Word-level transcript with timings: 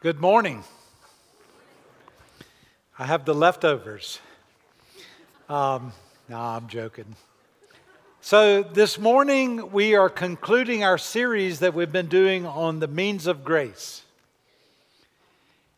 Good 0.00 0.20
morning. 0.20 0.62
I 3.00 3.04
have 3.04 3.24
the 3.24 3.34
leftovers. 3.34 4.20
Um, 5.48 5.92
no, 6.28 6.38
I'm 6.38 6.68
joking. 6.68 7.16
So, 8.20 8.62
this 8.62 8.96
morning 8.96 9.72
we 9.72 9.96
are 9.96 10.08
concluding 10.08 10.84
our 10.84 10.98
series 10.98 11.58
that 11.58 11.74
we've 11.74 11.90
been 11.90 12.06
doing 12.06 12.46
on 12.46 12.78
the 12.78 12.86
means 12.86 13.26
of 13.26 13.42
grace. 13.42 14.02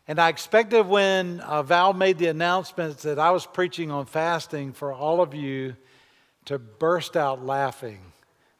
And 0.07 0.19
I 0.19 0.29
expected 0.29 0.87
when 0.87 1.41
uh, 1.41 1.63
Val 1.63 1.95
made 1.95 2.19
the 2.19 2.27
announcements 2.27 3.05
that 3.05 3.19
I 3.19 3.31
was 3.31 3.47
preaching 3.47 3.91
on 3.91 4.05
fasting 4.05 4.75
for 4.75 4.93
all 4.93 5.23
of 5.23 5.35
you 5.35 5.77
to 6.45 6.59
burst 6.59 7.17
out 7.17 7.43
laughing, 7.43 8.01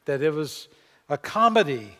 that 0.05 0.23
it 0.23 0.33
was 0.33 0.69
a 1.07 1.19
comedy 1.19 1.97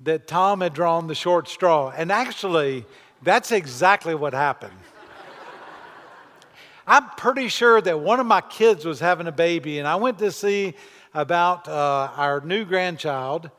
that 0.00 0.26
Tom 0.26 0.60
had 0.60 0.74
drawn 0.74 1.06
the 1.06 1.14
short 1.14 1.48
straw. 1.48 1.90
And 1.96 2.12
actually, 2.12 2.84
that's 3.22 3.52
exactly 3.52 4.14
what 4.14 4.34
happened. 4.34 4.76
I'm 6.86 7.08
pretty 7.16 7.48
sure 7.48 7.80
that 7.80 7.98
one 7.98 8.20
of 8.20 8.26
my 8.26 8.40
kids 8.40 8.84
was 8.84 9.00
having 9.00 9.26
a 9.26 9.32
baby, 9.32 9.78
and 9.78 9.88
I 9.88 9.96
went 9.96 10.18
to 10.18 10.30
see 10.30 10.74
about 11.14 11.66
uh, 11.66 12.10
our 12.14 12.40
new 12.42 12.64
grandchild. 12.64 13.50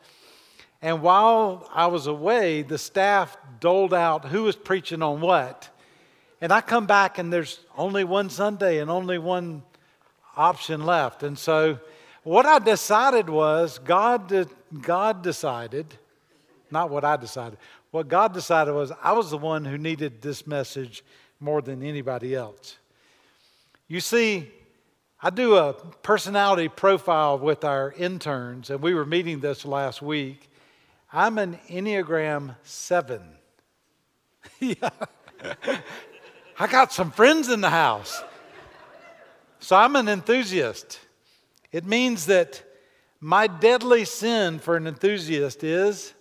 And 0.81 1.02
while 1.02 1.70
I 1.73 1.88
was 1.88 2.08
away, 2.08 2.61
the 2.61 2.77
staff 2.77 3.35
doled 3.59 3.94
out 3.94 4.25
who 4.25 4.44
was 4.44 4.55
preaching 4.55 5.02
on 5.02 5.19
what. 5.19 5.69
And 6.39 6.53
I 6.53 6.61
come 6.61 6.85
back, 6.85 7.17
and 7.17 7.33
there's 7.33 7.59
only 7.75 8.03
one 8.03 8.30
Sunday 8.30 8.80
and 8.80 8.89
only 8.89 9.17
one 9.17 9.63
option 10.38 10.85
left. 10.85 11.23
And 11.23 11.38
so, 11.38 11.80
what 12.23 12.45
I 12.45 12.59
decided 12.59 13.30
was 13.30 13.80
God, 13.80 14.49
God 14.81 15.23
decided 15.23 15.97
not 16.71 16.89
what 16.89 17.03
I 17.03 17.17
decided. 17.17 17.57
What 17.91 18.07
God 18.07 18.34
decided 18.34 18.73
was 18.73 18.91
I 19.02 19.13
was 19.13 19.31
the 19.31 19.38
one 19.38 19.66
who 19.66 19.77
needed 19.77 20.22
this 20.22 20.45
message 20.45 21.03
more 21.39 21.61
than 21.61 21.83
anybody 21.83 22.36
else. 22.36 22.78
You 23.88 24.00
see, 24.00 24.52
I 25.22 25.30
do 25.30 25.56
a 25.56 25.73
personality 25.73 26.67
profile 26.67 27.39
with 27.39 27.64
our 27.64 27.94
interns, 27.97 28.69
and 28.69 28.81
we 28.81 28.94
were 28.94 29.06
meeting 29.06 29.39
this 29.39 29.66
last 29.66 30.02
week. 30.02 30.50
I'm 31.11 31.38
an 31.38 31.58
Enneagram 31.69 32.56
7. 32.64 33.22
yeah. 34.59 34.89
I 36.59 36.67
got 36.67 36.91
some 36.91 37.11
friends 37.11 37.50
in 37.50 37.61
the 37.61 37.69
house. 37.69 38.22
So 39.59 39.75
I'm 39.75 39.95
an 39.95 40.08
enthusiast. 40.08 41.00
It 41.72 41.86
means 41.86 42.28
that 42.28 42.63
my 43.19 43.47
deadly 43.47 44.06
sin 44.06 44.59
for 44.59 44.75
an 44.75 44.88
enthusiast 44.88 45.63
is 45.63 46.13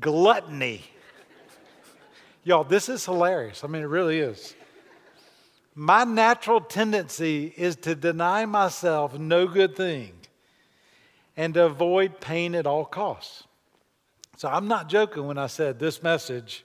gluttony. 0.00 0.82
Y'all, 2.42 2.64
this 2.64 2.88
is 2.88 3.04
hilarious. 3.04 3.64
I 3.64 3.68
mean, 3.68 3.82
it 3.82 3.86
really 3.86 4.18
is. 4.18 4.54
My 5.74 6.04
natural 6.04 6.60
tendency 6.60 7.52
is 7.56 7.76
to 7.76 7.94
deny 7.94 8.46
myself 8.46 9.18
no 9.18 9.46
good 9.46 9.74
thing 9.74 10.12
and 11.36 11.54
to 11.54 11.64
avoid 11.64 12.20
pain 12.20 12.54
at 12.54 12.66
all 12.66 12.84
costs. 12.84 13.44
So 14.36 14.48
I'm 14.48 14.68
not 14.68 14.88
joking 14.88 15.26
when 15.26 15.38
I 15.38 15.46
said 15.46 15.78
this 15.78 16.02
message 16.02 16.64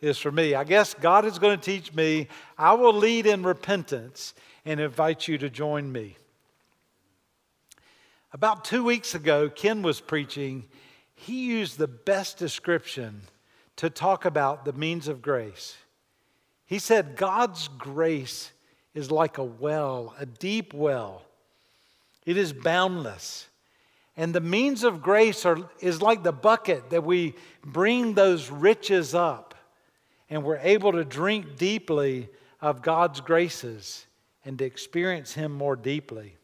is 0.00 0.18
for 0.18 0.30
me. 0.30 0.54
I 0.54 0.64
guess 0.64 0.94
God 0.94 1.24
is 1.24 1.38
going 1.38 1.58
to 1.58 1.64
teach 1.64 1.92
me. 1.94 2.28
I 2.58 2.74
will 2.74 2.92
lead 2.92 3.26
in 3.26 3.42
repentance 3.42 4.34
and 4.64 4.78
invite 4.78 5.26
you 5.26 5.38
to 5.38 5.50
join 5.50 5.90
me. 5.90 6.16
About 8.32 8.64
two 8.64 8.84
weeks 8.84 9.14
ago, 9.14 9.48
Ken 9.48 9.82
was 9.82 10.00
preaching 10.00 10.64
he 11.24 11.46
used 11.46 11.78
the 11.78 11.88
best 11.88 12.36
description 12.36 13.22
to 13.76 13.88
talk 13.88 14.26
about 14.26 14.64
the 14.64 14.72
means 14.74 15.08
of 15.08 15.22
grace. 15.22 15.76
He 16.66 16.78
said, 16.78 17.16
God's 17.16 17.68
grace 17.68 18.52
is 18.94 19.10
like 19.10 19.38
a 19.38 19.44
well, 19.44 20.14
a 20.18 20.26
deep 20.26 20.74
well. 20.74 21.22
It 22.26 22.36
is 22.36 22.52
boundless. 22.52 23.48
And 24.16 24.34
the 24.34 24.40
means 24.40 24.84
of 24.84 25.02
grace 25.02 25.46
are, 25.46 25.58
is 25.80 26.02
like 26.02 26.22
the 26.22 26.32
bucket 26.32 26.90
that 26.90 27.04
we 27.04 27.34
bring 27.64 28.12
those 28.12 28.50
riches 28.50 29.14
up 29.14 29.54
and 30.28 30.44
we're 30.44 30.58
able 30.58 30.92
to 30.92 31.04
drink 31.04 31.56
deeply 31.56 32.28
of 32.60 32.82
God's 32.82 33.20
graces 33.20 34.06
and 34.44 34.58
to 34.58 34.64
experience 34.64 35.32
Him 35.32 35.52
more 35.52 35.74
deeply. 35.74 36.36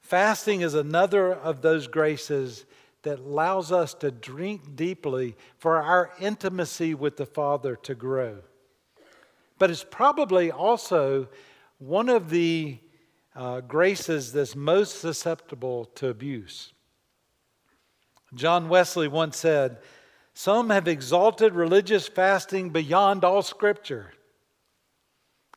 Fasting 0.00 0.60
is 0.60 0.74
another 0.74 1.32
of 1.32 1.62
those 1.62 1.88
graces 1.88 2.64
that 3.02 3.18
allows 3.18 3.70
us 3.70 3.94
to 3.94 4.10
drink 4.10 4.74
deeply 4.74 5.36
for 5.58 5.82
our 5.82 6.10
intimacy 6.20 6.94
with 6.94 7.16
the 7.16 7.26
Father 7.26 7.76
to 7.76 7.94
grow. 7.94 8.38
But 9.58 9.70
it's 9.70 9.84
probably 9.88 10.50
also 10.50 11.28
one 11.78 12.08
of 12.08 12.30
the 12.30 12.78
uh, 13.34 13.60
graces 13.60 14.32
that's 14.32 14.56
most 14.56 15.00
susceptible 15.00 15.86
to 15.96 16.08
abuse. 16.08 16.72
John 18.34 18.68
Wesley 18.68 19.08
once 19.08 19.36
said, 19.36 19.78
Some 20.34 20.70
have 20.70 20.88
exalted 20.88 21.54
religious 21.54 22.08
fasting 22.08 22.70
beyond 22.70 23.24
all 23.24 23.42
scripture, 23.42 24.12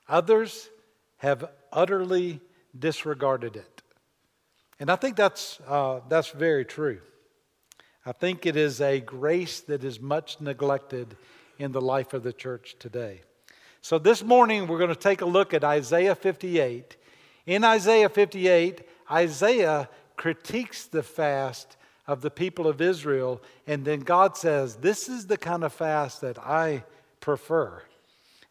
others 0.08 0.70
have 1.18 1.50
utterly 1.72 2.42
disregarded 2.78 3.56
it. 3.56 3.82
And 4.80 4.90
I 4.90 4.96
think 4.96 5.18
that's, 5.18 5.60
uh, 5.68 6.00
that's 6.08 6.30
very 6.30 6.64
true. 6.64 7.02
I 8.06 8.14
think 8.14 8.46
it 8.46 8.56
is 8.56 8.80
a 8.80 9.02
grace 9.02 9.60
that 9.62 9.84
is 9.84 10.00
much 10.00 10.40
neglected 10.40 11.18
in 11.58 11.74
the 11.74 11.82
life 11.82 12.14
of 12.14 12.24
the 12.24 12.32
church 12.32 12.78
today. 12.80 13.22
So 13.82 14.00
this 14.00 14.24
morning 14.24 14.68
we're 14.68 14.78
going 14.78 14.90
to 14.90 14.96
take 14.96 15.22
a 15.22 15.26
look 15.26 15.54
at 15.54 15.66
Isaiah 15.66 16.16
58. 16.16 16.96
In 17.46 17.66
Isaiah 17.66 18.08
58, 18.08 18.88
Isaiah 19.12 19.90
critiques 20.16 20.86
the 20.86 21.04
fast 21.04 21.76
of 22.08 22.22
the 22.22 22.32
people 22.32 22.68
of 22.68 22.82
Israel, 22.82 23.42
and 23.68 23.84
then 23.84 24.00
God 24.00 24.38
says, 24.38 24.76
This 24.76 25.10
is 25.10 25.28
the 25.28 25.38
kind 25.38 25.64
of 25.64 25.74
fast 25.74 26.22
that 26.22 26.40
I 26.40 26.84
prefer. 27.20 27.84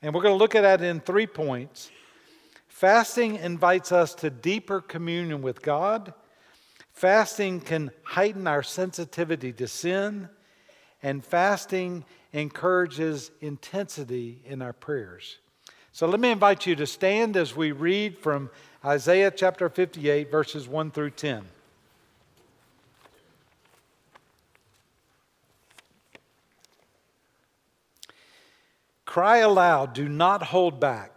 And 0.02 0.14
we're 0.14 0.22
going 0.22 0.34
to 0.34 0.38
look 0.38 0.54
at 0.54 0.60
that 0.60 0.82
in 0.82 1.00
three 1.00 1.26
points. 1.26 1.90
Fasting 2.68 3.36
invites 3.36 3.92
us 3.92 4.14
to 4.16 4.30
deeper 4.30 4.80
communion 4.80 5.42
with 5.42 5.62
God. 5.62 6.12
Fasting 6.98 7.60
can 7.60 7.92
heighten 8.02 8.48
our 8.48 8.64
sensitivity 8.64 9.52
to 9.52 9.68
sin, 9.68 10.28
and 11.00 11.24
fasting 11.24 12.04
encourages 12.32 13.30
intensity 13.40 14.42
in 14.44 14.60
our 14.60 14.72
prayers. 14.72 15.38
So 15.92 16.08
let 16.08 16.18
me 16.18 16.32
invite 16.32 16.66
you 16.66 16.74
to 16.74 16.88
stand 16.88 17.36
as 17.36 17.54
we 17.54 17.70
read 17.70 18.18
from 18.18 18.50
Isaiah 18.84 19.30
chapter 19.30 19.68
58, 19.68 20.28
verses 20.28 20.66
1 20.66 20.90
through 20.90 21.10
10. 21.10 21.44
Cry 29.04 29.36
aloud, 29.36 29.92
do 29.92 30.08
not 30.08 30.42
hold 30.42 30.80
back. 30.80 31.12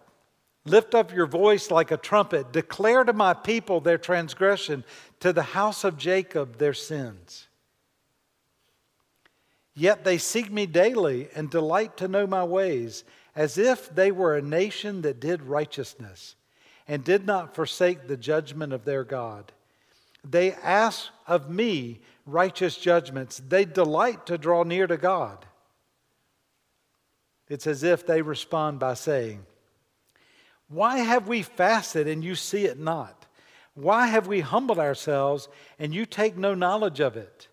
Lift 0.65 0.93
up 0.93 1.13
your 1.13 1.25
voice 1.25 1.71
like 1.71 1.91
a 1.91 1.97
trumpet. 1.97 2.51
Declare 2.51 3.05
to 3.05 3.13
my 3.13 3.33
people 3.33 3.79
their 3.79 3.97
transgression, 3.97 4.83
to 5.19 5.33
the 5.33 5.41
house 5.41 5.83
of 5.83 5.97
Jacob 5.97 6.57
their 6.57 6.73
sins. 6.73 7.47
Yet 9.73 10.03
they 10.03 10.17
seek 10.17 10.51
me 10.51 10.65
daily 10.65 11.29
and 11.33 11.49
delight 11.49 11.97
to 11.97 12.07
know 12.07 12.27
my 12.27 12.43
ways, 12.43 13.03
as 13.35 13.57
if 13.57 13.93
they 13.93 14.11
were 14.11 14.35
a 14.35 14.41
nation 14.41 15.01
that 15.01 15.19
did 15.19 15.41
righteousness 15.41 16.35
and 16.87 17.03
did 17.03 17.25
not 17.25 17.55
forsake 17.55 18.07
the 18.07 18.17
judgment 18.17 18.73
of 18.73 18.85
their 18.85 19.03
God. 19.03 19.51
They 20.29 20.51
ask 20.53 21.07
of 21.25 21.49
me 21.49 22.01
righteous 22.25 22.75
judgments. 22.77 23.41
They 23.47 23.65
delight 23.65 24.25
to 24.27 24.37
draw 24.37 24.63
near 24.63 24.85
to 24.87 24.97
God. 24.97 25.45
It's 27.47 27.65
as 27.65 27.83
if 27.83 28.05
they 28.05 28.21
respond 28.21 28.79
by 28.79 28.93
saying, 28.93 29.45
why 30.71 30.99
have 30.99 31.27
we 31.27 31.41
fasted 31.41 32.07
and 32.07 32.23
you 32.23 32.33
see 32.33 32.65
it 32.65 32.79
not? 32.79 33.25
Why 33.73 34.07
have 34.07 34.27
we 34.27 34.39
humbled 34.39 34.79
ourselves 34.79 35.49
and 35.77 35.93
you 35.93 36.05
take 36.05 36.37
no 36.37 36.53
knowledge 36.53 37.01
of 37.01 37.17
it? 37.17 37.49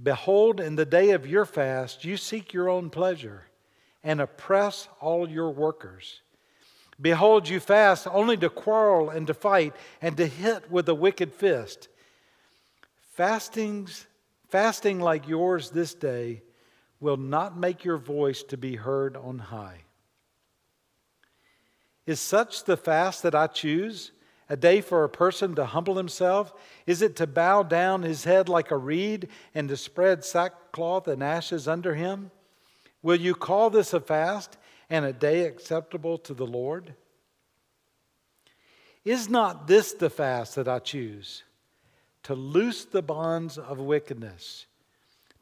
Behold, 0.00 0.60
in 0.60 0.74
the 0.74 0.84
day 0.84 1.10
of 1.10 1.26
your 1.26 1.44
fast, 1.44 2.04
you 2.04 2.16
seek 2.16 2.52
your 2.52 2.68
own 2.68 2.90
pleasure 2.90 3.46
and 4.02 4.20
oppress 4.20 4.88
all 5.00 5.28
your 5.28 5.50
workers. 5.50 6.20
Behold, 7.00 7.48
you 7.48 7.60
fast 7.60 8.08
only 8.10 8.36
to 8.38 8.50
quarrel 8.50 9.10
and 9.10 9.26
to 9.28 9.34
fight 9.34 9.74
and 10.02 10.16
to 10.16 10.26
hit 10.26 10.70
with 10.70 10.88
a 10.88 10.94
wicked 10.94 11.32
fist. 11.32 11.88
Fastings, 13.12 14.06
fasting 14.48 14.98
like 14.98 15.28
yours 15.28 15.70
this 15.70 15.94
day 15.94 16.42
will 16.98 17.16
not 17.16 17.56
make 17.56 17.84
your 17.84 17.98
voice 17.98 18.42
to 18.44 18.56
be 18.56 18.74
heard 18.74 19.16
on 19.16 19.38
high. 19.38 19.82
Is 22.08 22.20
such 22.20 22.64
the 22.64 22.78
fast 22.78 23.22
that 23.22 23.34
I 23.34 23.48
choose? 23.48 24.12
A 24.48 24.56
day 24.56 24.80
for 24.80 25.04
a 25.04 25.10
person 25.10 25.54
to 25.56 25.66
humble 25.66 25.98
himself? 25.98 26.54
Is 26.86 27.02
it 27.02 27.16
to 27.16 27.26
bow 27.26 27.62
down 27.62 28.00
his 28.00 28.24
head 28.24 28.48
like 28.48 28.70
a 28.70 28.78
reed 28.78 29.28
and 29.54 29.68
to 29.68 29.76
spread 29.76 30.24
sackcloth 30.24 31.06
and 31.06 31.22
ashes 31.22 31.68
under 31.68 31.94
him? 31.94 32.30
Will 33.02 33.20
you 33.20 33.34
call 33.34 33.68
this 33.68 33.92
a 33.92 34.00
fast 34.00 34.56
and 34.88 35.04
a 35.04 35.12
day 35.12 35.42
acceptable 35.42 36.16
to 36.16 36.32
the 36.32 36.46
Lord? 36.46 36.94
Is 39.04 39.28
not 39.28 39.66
this 39.66 39.92
the 39.92 40.08
fast 40.08 40.54
that 40.54 40.66
I 40.66 40.78
choose? 40.78 41.44
To 42.22 42.34
loose 42.34 42.86
the 42.86 43.02
bonds 43.02 43.58
of 43.58 43.80
wickedness, 43.80 44.64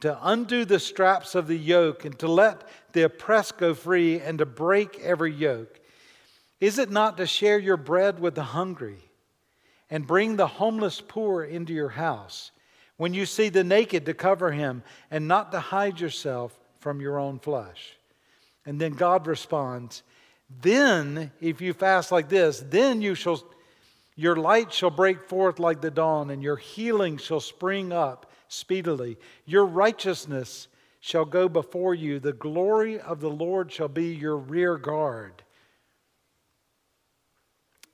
to 0.01 0.19
undo 0.21 0.65
the 0.65 0.81
straps 0.81 1.37
of 1.37 1.47
the 1.47 1.57
yoke, 1.57 2.05
and 2.05 2.19
to 2.19 2.27
let 2.27 2.69
the 2.93 3.03
oppressed 3.03 3.57
go 3.57 3.73
free, 3.73 4.19
and 4.19 4.39
to 4.39 4.47
break 4.47 4.99
every 4.99 5.33
yoke? 5.33 5.79
Is 6.61 6.79
it 6.79 6.91
not 6.91 7.17
to 7.19 7.27
share 7.27 7.59
your 7.59 7.77
bread 7.77 8.19
with 8.19 8.35
the 8.35 8.43
hungry, 8.43 8.99
and 9.91 10.07
bring 10.07 10.37
the 10.37 10.47
homeless 10.47 11.01
poor 11.01 11.45
into 11.45 11.73
your 11.73 11.91
house? 11.91 12.51
When 12.97 13.13
you 13.13 13.27
see 13.27 13.51
the 13.51 13.65
naked, 13.65 14.07
to 14.07 14.15
cover 14.15 14.53
him, 14.53 14.83
and 15.11 15.29
not 15.29 15.53
to 15.53 15.61
hide 15.61 16.01
yourself 16.01 16.59
from 16.81 17.01
your 17.01 17.19
own 17.19 17.39
flesh. 17.39 17.97
And 18.65 18.81
then 18.81 18.93
God 18.93 19.27
responds, 19.27 20.03
Then, 20.63 21.31
if 21.41 21.61
you 21.61 21.73
fast 21.75 22.11
like 22.11 22.29
this, 22.29 22.65
then 22.67 23.03
you 23.03 23.15
shall, 23.15 23.45
your 24.15 24.37
light 24.37 24.73
shall 24.73 24.91
break 24.91 25.29
forth 25.29 25.59
like 25.59 25.83
the 25.83 25.91
dawn, 25.91 26.31
and 26.31 26.43
your 26.43 26.57
healing 26.57 27.19
shall 27.19 27.41
spring 27.41 27.93
up 27.93 28.33
speedily. 28.49 29.19
Your 29.45 29.67
righteousness 29.67 30.69
shall 31.01 31.27
go 31.27 31.49
before 31.49 31.95
you. 31.95 32.19
The 32.19 32.33
glory 32.33 32.99
of 32.99 33.21
the 33.21 33.31
Lord 33.31 33.71
shall 33.71 33.89
be 33.89 34.15
your 34.15 34.37
rear 34.37 34.79
guard. 34.79 35.43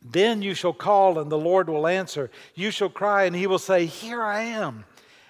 Then 0.04 0.42
you 0.42 0.54
shall 0.54 0.72
call, 0.72 1.18
and 1.18 1.30
the 1.30 1.38
Lord 1.38 1.68
will 1.68 1.86
answer. 1.86 2.30
You 2.54 2.70
shall 2.70 2.88
cry, 2.88 3.24
and 3.24 3.36
he 3.36 3.46
will 3.46 3.58
say, 3.58 3.86
Here 3.86 4.22
I 4.22 4.42
am. 4.42 4.84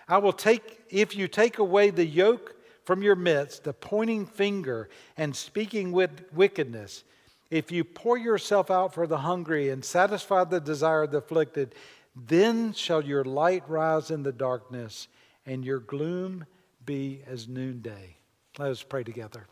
I 0.08 0.18
will 0.18 0.32
take, 0.32 0.80
if 0.90 1.14
you 1.14 1.28
take 1.28 1.58
away 1.58 1.90
the 1.90 2.06
yoke 2.06 2.56
from 2.84 3.02
your 3.02 3.14
midst 3.14 3.64
the 3.64 3.72
pointing 3.72 4.26
finger 4.26 4.88
and 5.16 5.34
speaking 5.34 5.92
with 5.92 6.10
wickedness. 6.32 7.04
If 7.50 7.70
you 7.70 7.84
pour 7.84 8.16
yourself 8.16 8.70
out 8.70 8.94
for 8.94 9.06
the 9.06 9.18
hungry 9.18 9.68
and 9.70 9.84
satisfy 9.84 10.44
the 10.44 10.60
desire 10.60 11.02
of 11.02 11.10
the 11.10 11.18
afflicted, 11.18 11.74
then 12.16 12.72
shall 12.72 13.04
your 13.04 13.24
light 13.24 13.62
rise 13.68 14.10
in 14.10 14.22
the 14.22 14.32
darkness 14.32 15.08
and 15.46 15.64
your 15.64 15.80
gloom 15.80 16.46
be 16.84 17.22
as 17.26 17.48
noonday. 17.48 18.16
Let 18.58 18.70
us 18.70 18.82
pray 18.82 19.04
together. 19.04 19.46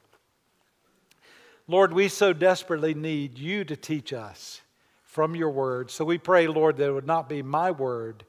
Lord, 1.68 1.92
we 1.92 2.08
so 2.08 2.32
desperately 2.32 2.94
need 2.94 3.38
you 3.38 3.64
to 3.64 3.76
teach 3.76 4.12
us 4.12 4.60
from 5.10 5.36
your 5.36 5.50
word. 5.50 5.90
So 5.90 6.04
we 6.04 6.18
pray, 6.18 6.46
Lord, 6.46 6.76
that 6.78 6.88
it 6.88 6.92
would 6.92 7.06
not 7.06 7.28
be 7.28 7.42
my 7.42 7.70
word 7.70 8.24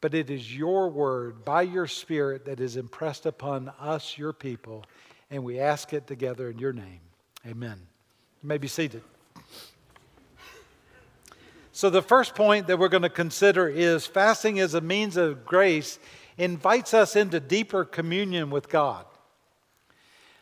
but 0.00 0.14
it 0.14 0.30
is 0.30 0.56
your 0.56 0.88
word 0.88 1.44
by 1.44 1.62
your 1.62 1.86
Spirit 1.86 2.44
that 2.44 2.60
is 2.60 2.76
impressed 2.76 3.26
upon 3.26 3.72
us, 3.80 4.16
your 4.16 4.32
people, 4.32 4.84
and 5.30 5.42
we 5.42 5.58
ask 5.58 5.92
it 5.92 6.06
together 6.06 6.50
in 6.50 6.58
your 6.58 6.72
name. 6.72 7.00
Amen. 7.46 7.80
You 8.42 8.48
may 8.48 8.58
be 8.58 8.68
seated. 8.68 9.02
So, 11.72 11.90
the 11.90 12.02
first 12.02 12.34
point 12.34 12.66
that 12.66 12.78
we're 12.78 12.88
going 12.88 13.02
to 13.02 13.08
consider 13.08 13.68
is 13.68 14.06
fasting 14.06 14.58
as 14.58 14.74
a 14.74 14.80
means 14.80 15.16
of 15.16 15.44
grace 15.44 15.98
invites 16.36 16.92
us 16.94 17.14
into 17.14 17.40
deeper 17.40 17.84
communion 17.84 18.50
with 18.50 18.68
God. 18.68 19.04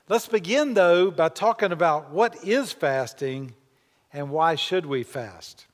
Let's 0.09 0.29
begin, 0.29 0.75
though, 0.75 1.11
by 1.11 1.29
talking 1.31 1.73
about 1.73 2.11
what 2.11 2.43
is 2.45 2.73
fasting 2.73 3.55
and 4.17 4.31
why 4.31 4.55
should 4.55 4.87
we 4.87 5.03
fast. 5.03 5.67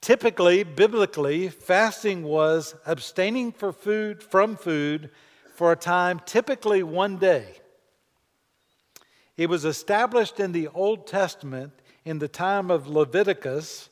Typically, 0.00 0.62
biblically, 0.62 1.48
fasting 1.48 2.22
was 2.22 2.76
abstaining 2.86 3.50
for 3.50 3.72
food 3.72 4.22
from 4.22 4.54
food 4.54 5.10
for 5.56 5.72
a 5.72 5.76
time, 5.76 6.20
typically 6.24 6.84
one 6.84 7.16
day. 7.16 7.56
It 9.36 9.48
was 9.48 9.64
established 9.64 10.38
in 10.38 10.52
the 10.52 10.68
Old 10.68 11.08
Testament 11.08 11.72
in 12.04 12.20
the 12.20 12.28
time 12.28 12.70
of 12.70 12.86
Leviticus. 12.86 13.88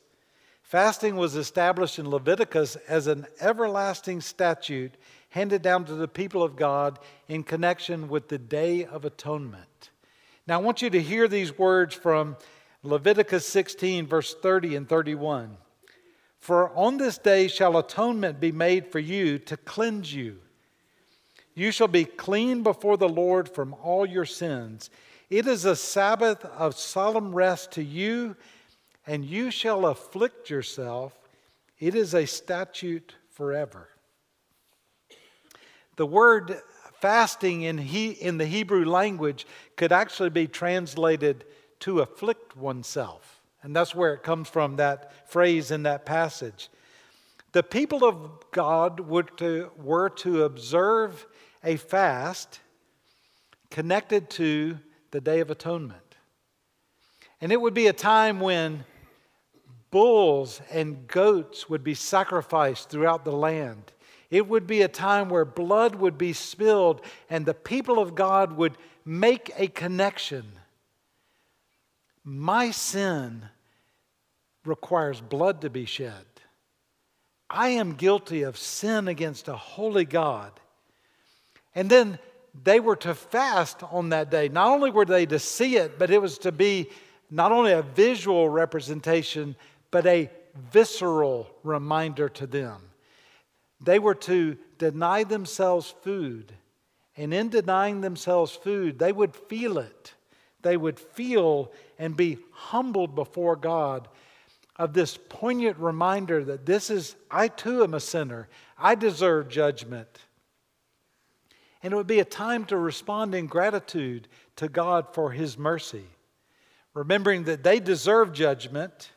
Fasting 0.62 1.16
was 1.16 1.34
established 1.34 1.98
in 1.98 2.08
Leviticus 2.08 2.76
as 2.86 3.08
an 3.08 3.26
everlasting 3.40 4.20
statute 4.20 4.94
handed 5.30 5.62
down 5.62 5.84
to 5.86 5.94
the 5.94 6.06
people 6.06 6.44
of 6.44 6.54
God 6.54 7.00
in 7.26 7.42
connection 7.42 8.08
with 8.08 8.28
the 8.28 8.38
Day 8.38 8.84
of 8.84 9.04
Atonement. 9.04 9.75
Now, 10.46 10.60
I 10.60 10.62
want 10.62 10.80
you 10.80 10.90
to 10.90 11.02
hear 11.02 11.26
these 11.26 11.58
words 11.58 11.92
from 11.92 12.36
Leviticus 12.84 13.48
16, 13.48 14.06
verse 14.06 14.32
30 14.32 14.76
and 14.76 14.88
31. 14.88 15.56
For 16.38 16.70
on 16.76 16.98
this 16.98 17.18
day 17.18 17.48
shall 17.48 17.76
atonement 17.76 18.38
be 18.38 18.52
made 18.52 18.92
for 18.92 19.00
you 19.00 19.40
to 19.40 19.56
cleanse 19.56 20.14
you. 20.14 20.38
You 21.54 21.72
shall 21.72 21.88
be 21.88 22.04
clean 22.04 22.62
before 22.62 22.96
the 22.96 23.08
Lord 23.08 23.48
from 23.48 23.74
all 23.82 24.06
your 24.06 24.24
sins. 24.24 24.88
It 25.30 25.48
is 25.48 25.64
a 25.64 25.74
Sabbath 25.74 26.44
of 26.44 26.76
solemn 26.76 27.34
rest 27.34 27.72
to 27.72 27.82
you, 27.82 28.36
and 29.04 29.24
you 29.24 29.50
shall 29.50 29.86
afflict 29.86 30.48
yourself. 30.48 31.18
It 31.80 31.96
is 31.96 32.14
a 32.14 32.24
statute 32.24 33.16
forever. 33.32 33.88
The 35.96 36.06
word 36.06 36.60
fasting 37.06 37.62
in, 37.62 37.78
he, 37.78 38.10
in 38.10 38.36
the 38.36 38.46
Hebrew 38.46 38.84
language 38.84 39.46
could 39.76 39.92
actually 39.92 40.30
be 40.30 40.48
translated 40.48 41.44
to 41.78 42.00
afflict 42.00 42.56
oneself. 42.56 43.40
And 43.62 43.76
that's 43.76 43.94
where 43.94 44.12
it 44.12 44.24
comes 44.24 44.48
from, 44.48 44.74
that 44.74 45.30
phrase 45.30 45.70
in 45.70 45.84
that 45.84 46.04
passage. 46.04 46.68
The 47.52 47.62
people 47.62 48.04
of 48.04 48.50
God 48.50 48.98
were 48.98 49.22
to, 49.22 49.70
were 49.76 50.10
to 50.10 50.42
observe 50.42 51.24
a 51.62 51.76
fast 51.76 52.58
connected 53.70 54.28
to 54.30 54.76
the 55.12 55.20
Day 55.20 55.38
of 55.38 55.48
Atonement. 55.48 56.16
And 57.40 57.52
it 57.52 57.60
would 57.60 57.72
be 57.72 57.86
a 57.86 57.92
time 57.92 58.40
when 58.40 58.84
bulls 59.92 60.60
and 60.72 61.06
goats 61.06 61.68
would 61.68 61.84
be 61.84 61.94
sacrificed 61.94 62.90
throughout 62.90 63.24
the 63.24 63.30
land. 63.30 63.92
It 64.36 64.46
would 64.46 64.66
be 64.66 64.82
a 64.82 64.88
time 64.88 65.30
where 65.30 65.46
blood 65.46 65.94
would 65.94 66.18
be 66.18 66.34
spilled 66.34 67.00
and 67.30 67.46
the 67.46 67.54
people 67.54 67.98
of 67.98 68.14
God 68.14 68.52
would 68.52 68.76
make 69.02 69.50
a 69.56 69.66
connection. 69.66 70.44
My 72.22 72.70
sin 72.70 73.48
requires 74.62 75.22
blood 75.22 75.62
to 75.62 75.70
be 75.70 75.86
shed. 75.86 76.26
I 77.48 77.68
am 77.68 77.94
guilty 77.94 78.42
of 78.42 78.58
sin 78.58 79.08
against 79.08 79.48
a 79.48 79.56
holy 79.56 80.04
God. 80.04 80.52
And 81.74 81.88
then 81.88 82.18
they 82.62 82.78
were 82.78 82.96
to 82.96 83.14
fast 83.14 83.82
on 83.84 84.10
that 84.10 84.30
day. 84.30 84.50
Not 84.50 84.68
only 84.68 84.90
were 84.90 85.06
they 85.06 85.24
to 85.24 85.38
see 85.38 85.78
it, 85.78 85.98
but 85.98 86.10
it 86.10 86.20
was 86.20 86.36
to 86.40 86.52
be 86.52 86.90
not 87.30 87.52
only 87.52 87.72
a 87.72 87.80
visual 87.80 88.50
representation, 88.50 89.56
but 89.90 90.04
a 90.04 90.30
visceral 90.72 91.48
reminder 91.64 92.28
to 92.28 92.46
them. 92.46 92.82
They 93.80 93.98
were 93.98 94.14
to 94.14 94.56
deny 94.78 95.24
themselves 95.24 95.94
food. 96.02 96.52
And 97.16 97.32
in 97.32 97.48
denying 97.48 98.00
themselves 98.00 98.52
food, 98.52 98.98
they 98.98 99.12
would 99.12 99.34
feel 99.34 99.78
it. 99.78 100.14
They 100.62 100.76
would 100.76 100.98
feel 100.98 101.72
and 101.98 102.16
be 102.16 102.38
humbled 102.50 103.14
before 103.14 103.56
God 103.56 104.08
of 104.76 104.92
this 104.92 105.18
poignant 105.28 105.78
reminder 105.78 106.44
that 106.44 106.66
this 106.66 106.90
is, 106.90 107.16
I 107.30 107.48
too 107.48 107.82
am 107.82 107.94
a 107.94 108.00
sinner. 108.00 108.48
I 108.78 108.94
deserve 108.94 109.48
judgment. 109.48 110.08
And 111.82 111.92
it 111.92 111.96
would 111.96 112.06
be 112.06 112.20
a 112.20 112.24
time 112.24 112.64
to 112.66 112.76
respond 112.76 113.34
in 113.34 113.46
gratitude 113.46 114.28
to 114.56 114.68
God 114.68 115.14
for 115.14 115.30
His 115.30 115.56
mercy. 115.56 116.04
Remembering 116.94 117.44
that 117.44 117.62
they 117.62 117.80
deserve 117.80 118.32
judgment, 118.32 119.12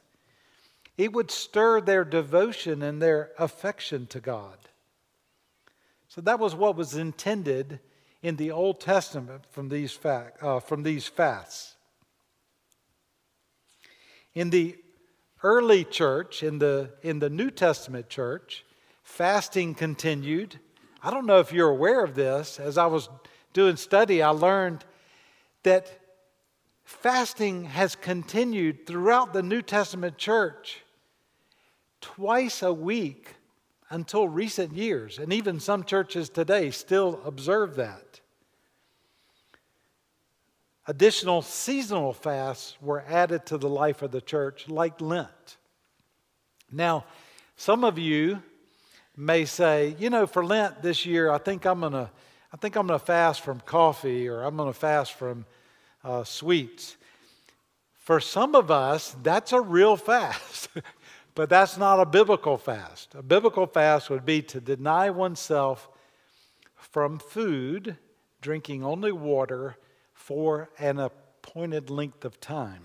it 0.99 1.13
would 1.13 1.31
stir 1.31 1.79
their 1.79 2.03
devotion 2.03 2.81
and 2.81 3.01
their 3.01 3.31
affection 3.39 4.05
to 4.07 4.19
God. 4.19 4.57
So 6.09 6.19
that 6.19 6.39
was 6.39 6.53
what 6.53 6.75
was 6.75 6.93
intended 6.93 7.79
in 8.21 8.35
the 8.35 8.51
Old 8.51 8.81
Testament 8.81 9.45
from 9.49 9.69
these, 9.69 9.93
fact, 9.93 10.43
uh, 10.43 10.59
from 10.59 10.83
these 10.83 11.07
fasts. 11.07 11.77
In 14.35 14.49
the 14.49 14.75
early 15.41 15.85
church, 15.85 16.43
in 16.43 16.59
the, 16.59 16.91
in 17.01 17.19
the 17.19 17.29
New 17.29 17.49
Testament 17.49 18.09
church, 18.09 18.65
fasting 19.01 19.75
continued. 19.75 20.59
I 21.01 21.11
don't 21.11 21.25
know 21.25 21.39
if 21.39 21.53
you're 21.53 21.69
aware 21.69 22.03
of 22.03 22.13
this. 22.13 22.59
As 22.59 22.77
I 22.77 22.87
was 22.87 23.07
doing 23.53 23.77
study, 23.77 24.21
I 24.21 24.31
learned 24.31 24.83
that 25.63 25.97
fasting 26.83 27.63
has 27.63 27.95
continued 27.95 28.85
throughout 28.85 29.31
the 29.31 29.43
New 29.43 29.61
Testament 29.61 30.17
church 30.17 30.83
twice 32.01 32.61
a 32.61 32.73
week 32.73 33.35
until 33.89 34.27
recent 34.27 34.73
years. 34.73 35.17
And 35.17 35.33
even 35.33 35.59
some 35.59 35.83
churches 35.83 36.29
today 36.29 36.71
still 36.71 37.21
observe 37.25 37.75
that. 37.75 38.21
Additional 40.87 41.41
seasonal 41.41 42.13
fasts 42.13 42.75
were 42.81 43.03
added 43.07 43.45
to 43.47 43.57
the 43.57 43.69
life 43.69 44.01
of 44.01 44.11
the 44.11 44.21
church, 44.21 44.67
like 44.67 44.99
Lent. 45.01 45.57
Now, 46.71 47.05
some 47.55 47.83
of 47.83 47.99
you 47.99 48.41
may 49.15 49.45
say, 49.45 49.95
you 49.99 50.09
know, 50.09 50.25
for 50.25 50.43
Lent 50.43 50.81
this 50.81 51.05
year, 51.05 51.29
I 51.29 51.37
think 51.37 51.65
I'm 51.65 51.81
to 51.81 52.09
I 52.51 52.57
think 52.57 52.75
I'm 52.75 52.87
to 52.87 52.97
fast 52.97 53.41
from 53.41 53.59
coffee 53.59 54.27
or 54.27 54.41
I'm 54.41 54.57
to 54.57 54.73
fast 54.73 55.13
from 55.13 55.45
uh, 56.03 56.23
sweets. 56.23 56.97
For 57.97 58.19
some 58.19 58.55
of 58.55 58.71
us, 58.71 59.15
that's 59.21 59.53
a 59.53 59.61
real 59.61 59.95
fast, 60.11 60.69
but 61.35 61.49
that's 61.49 61.77
not 61.77 61.99
a 61.99 62.05
biblical 62.05 62.57
fast. 62.57 63.15
A 63.15 63.23
biblical 63.23 63.65
fast 63.65 64.09
would 64.09 64.25
be 64.25 64.41
to 64.43 64.59
deny 64.59 65.09
oneself 65.09 65.89
from 66.75 67.19
food, 67.19 67.97
drinking 68.41 68.83
only 68.83 69.11
water 69.11 69.77
for 70.13 70.69
an 70.79 70.99
appointed 70.99 71.89
length 71.89 72.25
of 72.25 72.39
time. 72.39 72.83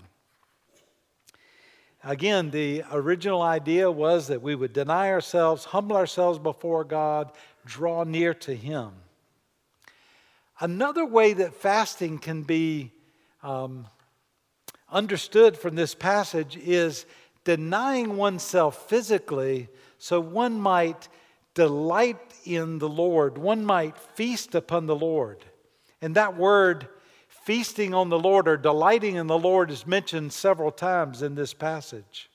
Again, 2.03 2.51
the 2.51 2.83
original 2.91 3.41
idea 3.41 3.89
was 3.89 4.27
that 4.27 4.41
we 4.41 4.53
would 4.53 4.73
deny 4.73 5.09
ourselves, 5.09 5.65
humble 5.65 5.97
ourselves 5.97 6.37
before 6.37 6.83
God, 6.83 7.31
draw 7.65 8.03
near 8.03 8.33
to 8.35 8.55
Him. 8.55 8.91
Another 10.59 11.03
way 11.03 11.33
that 11.33 11.55
fasting 11.55 12.19
can 12.19 12.43
be 12.43 12.91
um, 13.41 13.87
understood 14.89 15.57
from 15.57 15.75
this 15.75 15.95
passage 15.95 16.55
is 16.57 17.05
denying 17.45 18.17
oneself 18.17 18.89
physically 18.89 19.69
so 19.97 20.19
one 20.19 20.59
might 20.59 21.07
delight 21.53 22.19
in 22.43 22.79
the 22.79 22.89
Lord, 22.89 23.37
one 23.37 23.63
might 23.63 23.97
feast 23.97 24.53
upon 24.53 24.85
the 24.85 24.95
Lord. 24.95 25.45
And 26.01 26.15
that 26.15 26.37
word, 26.37 26.89
feasting 27.29 27.93
on 27.93 28.09
the 28.09 28.19
Lord 28.19 28.47
or 28.47 28.57
delighting 28.57 29.15
in 29.15 29.27
the 29.27 29.39
Lord, 29.39 29.71
is 29.71 29.87
mentioned 29.87 30.33
several 30.33 30.71
times 30.71 31.21
in 31.21 31.35
this 31.35 31.53
passage. 31.53 32.29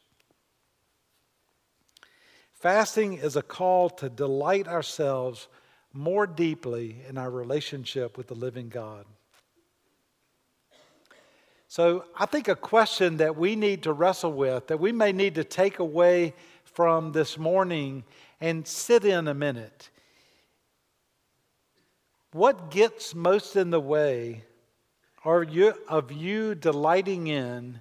Fasting 2.52 3.14
is 3.14 3.36
a 3.36 3.42
call 3.42 3.90
to 3.90 4.08
delight 4.08 4.68
ourselves 4.68 5.48
more 5.92 6.26
deeply 6.26 6.96
in 7.08 7.18
our 7.18 7.30
relationship 7.30 8.16
with 8.16 8.28
the 8.28 8.34
living 8.34 8.68
God. 8.68 9.04
So, 11.70 12.06
I 12.16 12.26
think 12.26 12.48
a 12.48 12.56
question 12.56 13.18
that 13.18 13.36
we 13.36 13.54
need 13.54 13.84
to 13.84 13.92
wrestle 13.92 14.32
with, 14.32 14.66
that 14.66 14.80
we 14.80 14.90
may 14.90 15.12
need 15.12 15.36
to 15.36 15.44
take 15.44 15.78
away 15.78 16.34
from 16.64 17.12
this 17.12 17.38
morning 17.38 18.02
and 18.40 18.66
sit 18.66 19.04
in 19.04 19.28
a 19.28 19.34
minute. 19.34 19.88
What 22.32 22.72
gets 22.72 23.14
most 23.14 23.54
in 23.54 23.70
the 23.70 23.78
way 23.78 24.42
are 25.24 25.44
you, 25.44 25.74
of 25.86 26.10
you 26.10 26.56
delighting 26.56 27.28
in 27.28 27.80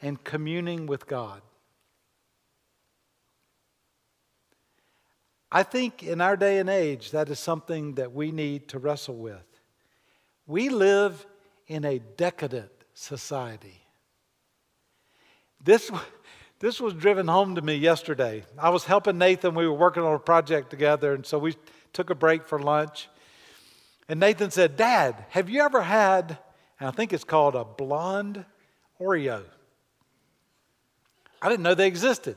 and 0.00 0.22
communing 0.22 0.86
with 0.86 1.08
God? 1.08 1.42
I 5.50 5.64
think 5.64 6.04
in 6.04 6.20
our 6.20 6.36
day 6.36 6.58
and 6.58 6.70
age, 6.70 7.10
that 7.10 7.28
is 7.30 7.40
something 7.40 7.94
that 7.94 8.12
we 8.12 8.30
need 8.30 8.68
to 8.68 8.78
wrestle 8.78 9.16
with. 9.16 9.60
We 10.46 10.68
live 10.68 11.26
in 11.66 11.84
a 11.84 11.98
decadent 11.98 12.70
society. 12.94 13.82
This, 15.62 15.90
this 16.60 16.80
was 16.80 16.94
driven 16.94 17.28
home 17.28 17.56
to 17.56 17.62
me 17.62 17.74
yesterday. 17.74 18.44
I 18.58 18.70
was 18.70 18.84
helping 18.84 19.18
Nathan. 19.18 19.54
We 19.54 19.66
were 19.66 19.74
working 19.74 20.02
on 20.02 20.14
a 20.14 20.18
project 20.18 20.70
together, 20.70 21.12
and 21.12 21.26
so 21.26 21.38
we 21.38 21.56
took 21.92 22.10
a 22.10 22.14
break 22.14 22.46
for 22.46 22.58
lunch. 22.58 23.08
And 24.08 24.20
Nathan 24.20 24.50
said, 24.50 24.76
Dad, 24.76 25.26
have 25.30 25.50
you 25.50 25.62
ever 25.62 25.82
had, 25.82 26.38
and 26.78 26.88
I 26.88 26.92
think 26.92 27.12
it's 27.12 27.24
called 27.24 27.54
a 27.54 27.64
blonde 27.64 28.44
Oreo? 29.00 29.42
I 31.42 31.48
didn't 31.48 31.62
know 31.62 31.74
they 31.74 31.86
existed. 31.86 32.36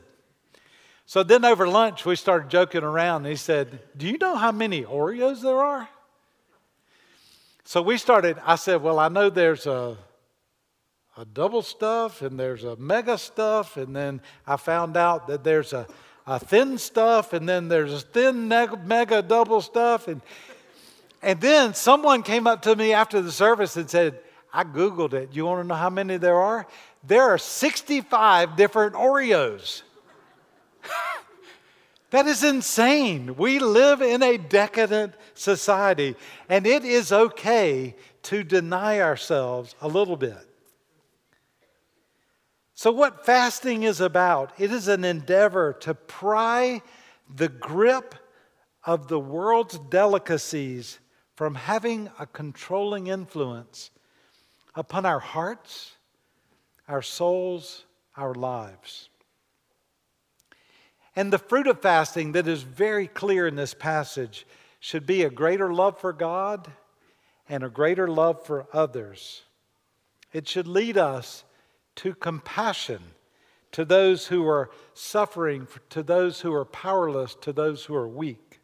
So 1.06 1.22
then 1.22 1.44
over 1.44 1.66
lunch, 1.66 2.04
we 2.04 2.16
started 2.16 2.50
joking 2.50 2.82
around. 2.82 3.22
And 3.22 3.30
he 3.30 3.36
said, 3.36 3.80
Do 3.96 4.06
you 4.06 4.18
know 4.18 4.36
how 4.36 4.52
many 4.52 4.82
Oreos 4.84 5.40
there 5.40 5.56
are? 5.56 5.88
So 7.64 7.80
we 7.80 7.96
started, 7.96 8.36
I 8.44 8.56
said, 8.56 8.82
Well, 8.82 8.98
I 8.98 9.08
know 9.08 9.30
there's 9.30 9.66
a 9.66 9.96
a 11.18 11.24
double 11.24 11.62
stuff 11.62 12.22
and 12.22 12.38
there's 12.38 12.62
a 12.62 12.76
mega 12.76 13.18
stuff, 13.18 13.76
and 13.76 13.94
then 13.94 14.20
I 14.46 14.56
found 14.56 14.96
out 14.96 15.26
that 15.26 15.42
there's 15.42 15.72
a, 15.72 15.84
a 16.28 16.38
thin 16.38 16.78
stuff, 16.78 17.32
and 17.32 17.48
then 17.48 17.66
there's 17.66 17.92
a 17.92 18.00
thin 18.00 18.46
mega 18.46 19.20
double 19.20 19.60
stuff. 19.60 20.06
And, 20.06 20.22
and 21.20 21.40
then 21.40 21.74
someone 21.74 22.22
came 22.22 22.46
up 22.46 22.62
to 22.62 22.76
me 22.76 22.92
after 22.92 23.20
the 23.20 23.32
service 23.32 23.76
and 23.76 23.90
said, 23.90 24.20
I 24.52 24.62
Googled 24.62 25.12
it. 25.12 25.30
You 25.32 25.44
want 25.44 25.64
to 25.64 25.66
know 25.66 25.74
how 25.74 25.90
many 25.90 26.18
there 26.18 26.36
are? 26.36 26.68
There 27.02 27.22
are 27.22 27.38
65 27.38 28.54
different 28.54 28.94
Oreos. 28.94 29.82
that 32.10 32.26
is 32.26 32.44
insane. 32.44 33.34
We 33.36 33.58
live 33.58 34.02
in 34.02 34.22
a 34.22 34.38
decadent 34.38 35.14
society, 35.34 36.14
and 36.48 36.64
it 36.64 36.84
is 36.84 37.10
okay 37.10 37.96
to 38.22 38.44
deny 38.44 39.00
ourselves 39.00 39.74
a 39.80 39.88
little 39.88 40.16
bit. 40.16 40.47
So, 42.78 42.92
what 42.92 43.26
fasting 43.26 43.82
is 43.82 44.00
about, 44.00 44.52
it 44.56 44.70
is 44.70 44.86
an 44.86 45.02
endeavor 45.02 45.72
to 45.80 45.94
pry 45.94 46.80
the 47.28 47.48
grip 47.48 48.14
of 48.84 49.08
the 49.08 49.18
world's 49.18 49.80
delicacies 49.80 51.00
from 51.34 51.56
having 51.56 52.08
a 52.20 52.26
controlling 52.26 53.08
influence 53.08 53.90
upon 54.76 55.04
our 55.06 55.18
hearts, 55.18 55.96
our 56.86 57.02
souls, 57.02 57.84
our 58.16 58.32
lives. 58.32 59.08
And 61.16 61.32
the 61.32 61.38
fruit 61.38 61.66
of 61.66 61.82
fasting 61.82 62.30
that 62.30 62.46
is 62.46 62.62
very 62.62 63.08
clear 63.08 63.48
in 63.48 63.56
this 63.56 63.74
passage 63.74 64.46
should 64.78 65.04
be 65.04 65.24
a 65.24 65.30
greater 65.30 65.74
love 65.74 65.98
for 65.98 66.12
God 66.12 66.70
and 67.48 67.64
a 67.64 67.70
greater 67.70 68.06
love 68.06 68.46
for 68.46 68.68
others. 68.72 69.42
It 70.32 70.46
should 70.46 70.68
lead 70.68 70.96
us 70.96 71.42
to 71.98 72.14
compassion 72.14 73.02
to 73.72 73.84
those 73.84 74.28
who 74.28 74.46
are 74.46 74.70
suffering, 74.94 75.66
to 75.90 76.02
those 76.02 76.40
who 76.40 76.54
are 76.54 76.64
powerless, 76.64 77.34
to 77.42 77.52
those 77.52 77.84
who 77.84 77.94
are 77.94 78.08
weak. 78.08 78.60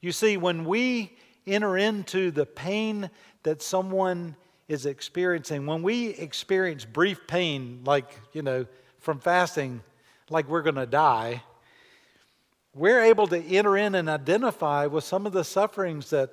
You 0.00 0.12
see, 0.12 0.36
when 0.36 0.64
we 0.64 1.12
enter 1.46 1.76
into 1.76 2.30
the 2.30 2.46
pain 2.46 3.10
that 3.42 3.60
someone 3.60 4.36
is 4.68 4.86
experiencing, 4.86 5.66
when 5.66 5.82
we 5.82 6.10
experience 6.10 6.84
brief 6.84 7.26
pain, 7.26 7.80
like, 7.84 8.08
you 8.32 8.42
know, 8.42 8.66
from 9.00 9.18
fasting, 9.18 9.82
like 10.30 10.48
we're 10.48 10.62
going 10.62 10.76
to 10.76 10.86
die, 10.86 11.42
we're 12.74 13.02
able 13.02 13.26
to 13.26 13.38
enter 13.38 13.76
in 13.76 13.96
and 13.96 14.08
identify 14.08 14.86
with 14.86 15.04
some 15.04 15.26
of 15.26 15.32
the 15.32 15.44
sufferings 15.44 16.10
that 16.10 16.30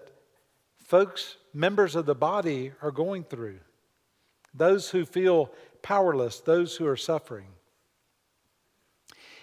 folks, 0.84 1.36
members 1.54 1.96
of 1.96 2.06
the 2.06 2.16
body, 2.16 2.72
are 2.82 2.92
going 2.92 3.24
through 3.24 3.60
those 4.54 4.90
who 4.90 5.06
feel 5.06 5.52
powerless, 5.82 6.40
those 6.40 6.76
who 6.76 6.88
are 6.88 6.98
suffering. 6.98 7.48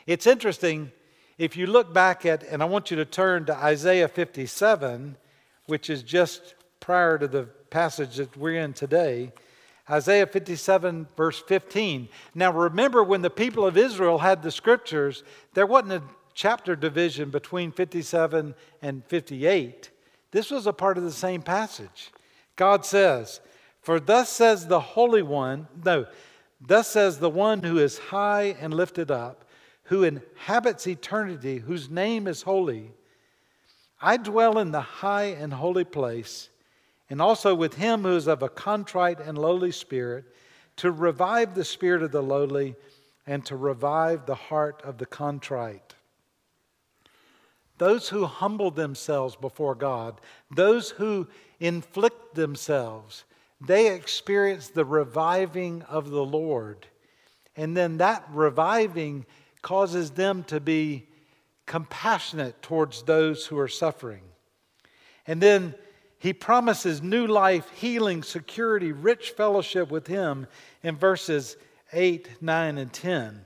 It's 0.06 0.26
interesting 0.26 0.92
if 1.38 1.56
you 1.56 1.66
look 1.66 1.92
back 1.92 2.24
at, 2.24 2.42
and 2.44 2.62
I 2.62 2.66
want 2.66 2.90
you 2.90 2.96
to 2.98 3.04
turn 3.04 3.44
to 3.46 3.56
Isaiah 3.56 4.08
57, 4.08 5.16
which 5.66 5.90
is 5.90 6.02
just 6.02 6.54
prior 6.80 7.18
to 7.18 7.28
the 7.28 7.44
passage 7.70 8.16
that 8.16 8.36
we're 8.36 8.60
in 8.62 8.72
today. 8.72 9.32
Isaiah 9.90 10.26
57, 10.26 11.06
verse 11.16 11.40
15. 11.46 12.08
Now, 12.34 12.52
remember 12.52 13.04
when 13.04 13.22
the 13.22 13.30
people 13.30 13.66
of 13.66 13.76
Israel 13.76 14.18
had 14.18 14.42
the 14.42 14.50
scriptures, 14.50 15.22
there 15.54 15.66
wasn't 15.66 15.92
a 15.92 16.02
chapter 16.34 16.76
division 16.76 17.30
between 17.30 17.72
57 17.72 18.54
and 18.82 19.04
58. 19.04 19.90
This 20.30 20.50
was 20.50 20.66
a 20.66 20.72
part 20.72 20.98
of 20.98 21.04
the 21.04 21.12
same 21.12 21.42
passage. 21.42 22.12
God 22.56 22.84
says, 22.84 23.40
for 23.86 24.00
thus 24.00 24.28
says 24.28 24.66
the 24.66 24.80
Holy 24.80 25.22
One, 25.22 25.68
no, 25.84 26.06
thus 26.60 26.88
says 26.88 27.20
the 27.20 27.30
one 27.30 27.62
who 27.62 27.78
is 27.78 27.98
high 27.98 28.56
and 28.60 28.74
lifted 28.74 29.12
up, 29.12 29.44
who 29.84 30.02
inhabits 30.02 30.88
eternity, 30.88 31.58
whose 31.58 31.88
name 31.88 32.26
is 32.26 32.42
holy. 32.42 32.90
I 34.02 34.16
dwell 34.16 34.58
in 34.58 34.72
the 34.72 34.80
high 34.80 35.26
and 35.26 35.52
holy 35.52 35.84
place, 35.84 36.48
and 37.08 37.22
also 37.22 37.54
with 37.54 37.74
him 37.74 38.02
who 38.02 38.16
is 38.16 38.26
of 38.26 38.42
a 38.42 38.48
contrite 38.48 39.20
and 39.20 39.38
lowly 39.38 39.70
spirit, 39.70 40.24
to 40.78 40.90
revive 40.90 41.54
the 41.54 41.64
spirit 41.64 42.02
of 42.02 42.10
the 42.10 42.24
lowly 42.24 42.74
and 43.24 43.46
to 43.46 43.54
revive 43.54 44.26
the 44.26 44.34
heart 44.34 44.82
of 44.82 44.98
the 44.98 45.06
contrite. 45.06 45.94
Those 47.78 48.08
who 48.08 48.26
humble 48.26 48.72
themselves 48.72 49.36
before 49.36 49.76
God, 49.76 50.20
those 50.50 50.90
who 50.90 51.28
inflict 51.60 52.34
themselves, 52.34 53.22
they 53.60 53.94
experience 53.94 54.68
the 54.68 54.84
reviving 54.84 55.82
of 55.82 56.10
the 56.10 56.24
Lord. 56.24 56.86
And 57.56 57.76
then 57.76 57.98
that 57.98 58.26
reviving 58.30 59.26
causes 59.62 60.10
them 60.10 60.44
to 60.44 60.60
be 60.60 61.08
compassionate 61.64 62.60
towards 62.62 63.02
those 63.02 63.46
who 63.46 63.58
are 63.58 63.68
suffering. 63.68 64.22
And 65.26 65.40
then 65.40 65.74
he 66.18 66.32
promises 66.32 67.02
new 67.02 67.26
life, 67.26 67.68
healing, 67.70 68.22
security, 68.22 68.92
rich 68.92 69.30
fellowship 69.30 69.90
with 69.90 70.06
him 70.06 70.46
in 70.82 70.96
verses 70.96 71.56
8, 71.92 72.42
9, 72.42 72.78
and 72.78 72.92
10. 72.92 73.44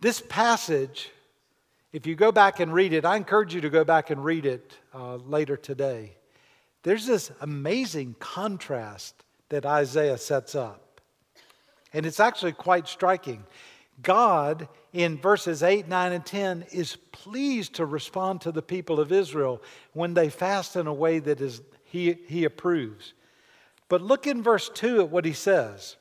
This 0.00 0.22
passage 0.28 1.10
If 1.90 2.06
you 2.06 2.14
go 2.14 2.30
back 2.30 2.60
and 2.60 2.72
read 2.72 2.92
it, 2.92 3.06
I 3.06 3.16
encourage 3.16 3.54
you 3.54 3.62
to 3.62 3.70
go 3.70 3.82
back 3.82 4.10
and 4.10 4.22
read 4.22 4.44
it 4.44 4.76
uh, 4.94 5.16
later 5.16 5.56
today. 5.56 6.16
There's 6.82 7.06
this 7.06 7.30
amazing 7.40 8.16
contrast 8.18 9.24
that 9.48 9.64
Isaiah 9.64 10.18
sets 10.18 10.54
up. 10.54 11.00
And 11.94 12.04
it's 12.04 12.20
actually 12.20 12.52
quite 12.52 12.88
striking. 12.88 13.44
God, 14.02 14.68
in 14.92 15.16
verses 15.16 15.62
8, 15.62 15.88
9, 15.88 16.12
and 16.12 16.26
10, 16.26 16.66
is 16.72 16.96
pleased 17.10 17.74
to 17.76 17.86
respond 17.86 18.42
to 18.42 18.52
the 18.52 18.62
people 18.62 19.00
of 19.00 19.10
Israel 19.10 19.62
when 19.94 20.12
they 20.12 20.28
fast 20.28 20.76
in 20.76 20.86
a 20.86 20.92
way 20.92 21.18
that 21.20 21.40
is, 21.40 21.62
he, 21.84 22.18
he 22.26 22.44
approves. 22.44 23.14
But 23.88 24.02
look 24.02 24.26
in 24.26 24.42
verse 24.42 24.68
2 24.68 25.00
at 25.00 25.10
what 25.10 25.24
he 25.24 25.32
says. 25.32 25.96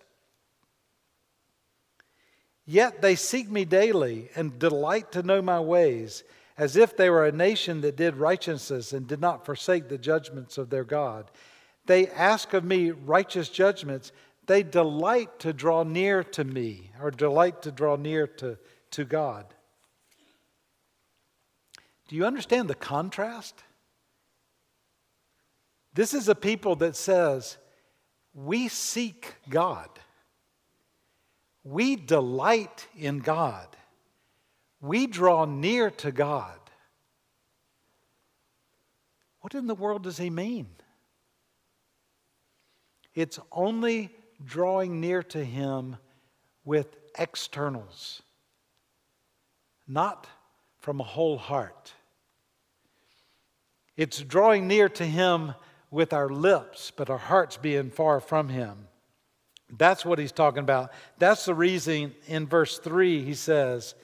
Yet 2.69 3.01
they 3.01 3.15
seek 3.15 3.50
me 3.50 3.63
daily 3.63 4.29
and 4.36 4.59
delight 4.59 5.13
to 5.13 5.24
know 5.24 5.41
my 5.41 5.62
ways, 5.62 6.25
as 6.57 6.75
if 6.75 6.97
they 6.97 7.09
were 7.09 7.25
a 7.25 7.31
nation 7.31 7.79
that 7.81 7.95
did 7.95 8.17
righteousness 8.17 8.91
and 8.91 9.07
did 9.07 9.21
not 9.21 9.45
forsake 9.45 9.88
the 9.88 9.97
judgments 9.97 10.57
of 10.57 10.69
their 10.69 10.83
God. 10.83 11.31
They 11.86 12.07
ask 12.07 12.53
of 12.53 12.65
me 12.65 12.91
righteous 12.91 13.47
judgments. 13.47 14.12
They 14.47 14.63
delight 14.63 15.39
to 15.39 15.53
draw 15.53 15.83
near 15.83 16.25
to 16.25 16.43
me, 16.43 16.91
or 17.01 17.09
delight 17.09 17.62
to 17.62 17.71
draw 17.71 17.95
near 17.95 18.27
to, 18.27 18.57
to 18.91 19.05
God. 19.05 19.45
Do 22.09 22.17
you 22.17 22.25
understand 22.25 22.69
the 22.69 22.75
contrast? 22.75 23.63
This 25.93 26.13
is 26.13 26.27
a 26.27 26.36
people 26.36 26.75
that 26.77 26.97
says, 26.97 27.57
We 28.33 28.67
seek 28.67 29.36
God. 29.50 29.89
We 31.69 31.97
delight 31.97 32.88
in 32.97 33.19
God. 33.19 33.67
We 34.79 35.05
draw 35.05 35.43
near 35.43 35.91
to 35.91 36.13
God. 36.13 36.57
What 39.41 39.53
in 39.53 39.67
the 39.67 39.75
world 39.75 40.03
does 40.03 40.17
he 40.17 40.29
mean? 40.29 40.67
It's 43.13 43.38
only 43.51 44.12
drawing 44.45 45.01
near 45.01 45.21
to 45.24 45.43
him 45.43 45.97
with 46.63 46.95
externals, 47.17 48.21
not 49.89 50.25
from 50.79 51.01
a 51.01 51.03
whole 51.03 51.38
heart. 51.38 51.91
It's 53.97 54.21
drawing 54.21 54.69
near 54.69 54.88
to 54.88 55.05
him 55.05 55.53
with 55.91 56.13
our 56.13 56.29
lips, 56.29 56.93
but 56.95 57.09
our 57.09 57.17
hearts 57.17 57.57
being 57.57 57.89
far 57.89 58.21
from 58.21 58.47
him. 58.47 58.88
That's 59.75 60.05
what 60.05 60.19
he's 60.19 60.31
talking 60.31 60.63
about. 60.63 60.91
That's 61.17 61.45
the 61.45 61.53
reason 61.53 62.13
in 62.27 62.47
verse 62.47 62.79
3 62.79 63.24
he 63.24 63.33
says, 63.33 63.95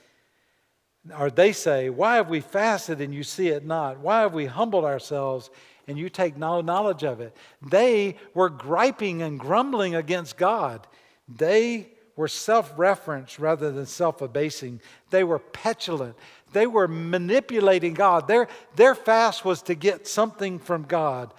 or 1.17 1.29
they 1.29 1.51
say, 1.53 1.89
Why 1.89 2.15
have 2.15 2.29
we 2.29 2.41
fasted 2.41 3.01
and 3.01 3.13
you 3.13 3.24
see 3.24 3.50
it 3.50 3.65
not? 3.65 4.00
Why 4.00 4.22
have 4.22 4.34
we 4.34 4.46
humbled 4.46 4.86
ourselves 4.86 5.50
and 5.88 5.98
you 5.98 6.10
take 6.10 6.38
no 6.38 6.62
knowledge 6.62 7.03
of 7.03 7.22
it? 7.22 7.36
They 7.62 8.17
were 8.34 8.50
griping 8.50 9.22
and 9.22 9.39
grumbling 9.39 9.96
against 9.96 10.38
God. 10.38 10.86
They 11.27 11.89
were 12.15 12.27
self 12.27 12.74
referenced 12.77 13.39
rather 13.39 13.72
than 13.72 13.86
self 13.86 14.22
abasing. 14.22 14.82
They 15.10 15.24
were 15.24 15.39
petulant. 15.39 16.15
They 16.51 16.67
were 16.67 16.88
manipulating 16.88 17.93
God. 17.93 18.27
Their, 18.27 18.48
their 18.75 18.96
fast 18.96 19.43
was 19.43 19.62
to 19.63 19.75
get 19.75 20.08
something 20.08 20.60
from 20.60 20.84
God. 20.84 21.34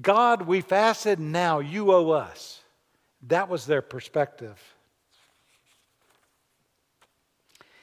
God, 0.00 0.42
we 0.42 0.60
fasted, 0.60 1.20
now 1.20 1.60
you 1.60 1.92
owe 1.92 2.10
us. 2.10 2.63
That 3.28 3.48
was 3.48 3.66
their 3.66 3.82
perspective. 3.82 4.60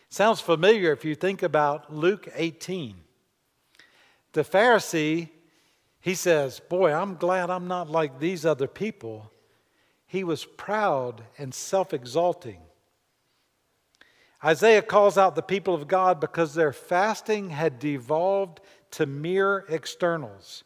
Sounds 0.09 0.41
familiar 0.41 0.91
if 0.91 1.05
you 1.05 1.15
think 1.15 1.41
about 1.41 1.93
Luke 1.93 2.27
18. 2.35 2.97
The 4.33 4.43
Pharisee, 4.43 5.29
he 5.99 6.15
says, 6.15 6.59
Boy, 6.59 6.93
I'm 6.93 7.15
glad 7.15 7.49
I'm 7.49 7.67
not 7.67 7.89
like 7.89 8.19
these 8.19 8.45
other 8.45 8.67
people. 8.67 9.31
He 10.05 10.23
was 10.23 10.45
proud 10.45 11.23
and 11.37 11.53
self 11.53 11.93
exalting. 11.93 12.59
Isaiah 14.43 14.81
calls 14.81 15.17
out 15.17 15.35
the 15.35 15.41
people 15.41 15.73
of 15.73 15.87
God 15.87 16.19
because 16.19 16.53
their 16.53 16.73
fasting 16.73 17.51
had 17.51 17.79
devolved 17.79 18.59
to 18.91 19.05
mere 19.05 19.65
externals. 19.69 20.63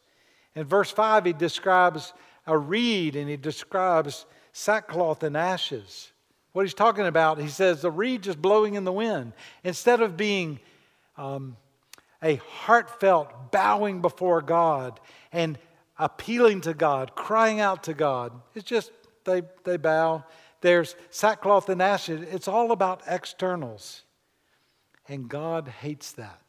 In 0.55 0.63
verse 0.63 0.91
5, 0.91 1.25
he 1.25 1.33
describes 1.33 2.13
a 2.47 2.57
reed 2.57 3.15
and 3.15 3.29
he 3.29 3.37
describes 3.37 4.25
sackcloth 4.55 5.21
and 5.21 5.35
ashes. 5.35 6.13
What 6.53 6.61
he's 6.61 6.73
talking 6.73 7.05
about, 7.05 7.39
he 7.39 7.49
says, 7.49 7.81
the 7.81 7.91
reed 7.91 8.23
just 8.23 8.41
blowing 8.41 8.75
in 8.75 8.85
the 8.85 8.91
wind. 8.93 9.33
Instead 9.65 9.99
of 9.99 10.15
being 10.15 10.61
um, 11.17 11.57
a 12.23 12.35
heartfelt 12.35 13.51
bowing 13.51 14.01
before 14.01 14.41
God 14.41 15.01
and 15.33 15.59
appealing 15.99 16.61
to 16.61 16.73
God, 16.73 17.15
crying 17.15 17.59
out 17.59 17.83
to 17.83 17.93
God, 17.93 18.31
it's 18.53 18.63
just 18.63 18.91
they, 19.25 19.41
they 19.65 19.75
bow. 19.75 20.23
There's 20.61 20.95
sackcloth 21.09 21.67
and 21.67 21.81
ashes. 21.81 22.25
It's 22.31 22.47
all 22.47 22.71
about 22.71 23.01
externals. 23.05 24.03
And 25.09 25.27
God 25.27 25.67
hates 25.67 26.13
that. 26.13 26.41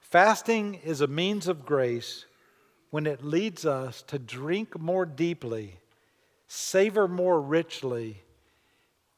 Fasting 0.00 0.80
is 0.82 1.00
a 1.00 1.06
means 1.06 1.46
of 1.46 1.64
grace 1.64 2.24
when 2.90 3.06
it 3.06 3.24
leads 3.24 3.66
us 3.66 4.02
to 4.02 4.18
drink 4.18 4.78
more 4.78 5.04
deeply, 5.04 5.78
savor 6.46 7.06
more 7.06 7.40
richly, 7.40 8.22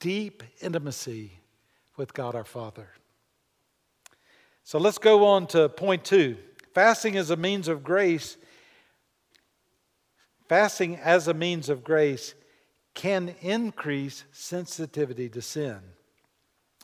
deep 0.00 0.42
intimacy 0.60 1.32
with 1.96 2.12
God 2.14 2.34
our 2.34 2.44
Father. 2.44 2.88
So 4.64 4.78
let's 4.78 4.98
go 4.98 5.26
on 5.26 5.46
to 5.48 5.68
point 5.68 6.04
two. 6.04 6.36
Fasting 6.74 7.14
is 7.14 7.30
a 7.30 7.36
means 7.36 7.68
of 7.68 7.82
grace. 7.82 8.36
Fasting 10.48 10.96
as 10.96 11.28
a 11.28 11.34
means 11.34 11.68
of 11.68 11.84
grace 11.84 12.34
can 12.94 13.34
increase 13.40 14.24
sensitivity 14.32 15.28
to 15.28 15.42
sin. 15.42 15.78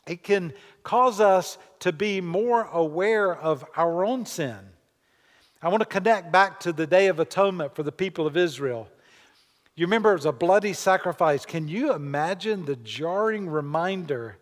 It 0.05 0.23
can 0.23 0.53
cause 0.83 1.19
us 1.19 1.57
to 1.79 1.91
be 1.91 2.21
more 2.21 2.63
aware 2.63 3.35
of 3.35 3.65
our 3.75 4.05
own 4.05 4.25
sin 4.25 4.57
I 5.67 5.69
want 5.69 5.81
to 5.81 5.85
connect 5.85 6.31
back 6.31 6.61
to 6.61 6.71
the 6.71 6.87
Day 6.87 7.07
of 7.07 7.19
Atonement 7.19 7.75
for 7.75 7.83
the 7.83 7.91
people 7.91 8.25
of 8.25 8.37
Israel. 8.37 8.87
You 9.75 9.85
remember 9.85 10.11
it 10.11 10.15
was 10.15 10.25
a 10.25 10.31
bloody 10.31 10.71
sacrifice. 10.71 11.45
Can 11.45 11.67
you 11.67 11.91
imagine 11.91 12.63
the 12.63 12.77
jarring 12.77 13.49
reminder 13.49 14.37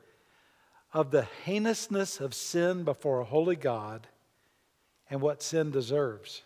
of 0.93 1.09
the 1.09 1.25
heinousness 1.43 2.19
of 2.19 2.35
sin 2.35 2.83
before 2.83 3.21
a 3.21 3.25
holy 3.25 3.55
God 3.55 4.05
and 5.09 5.19
what 5.19 5.41
sin 5.41 5.71
deserves? 5.71 6.43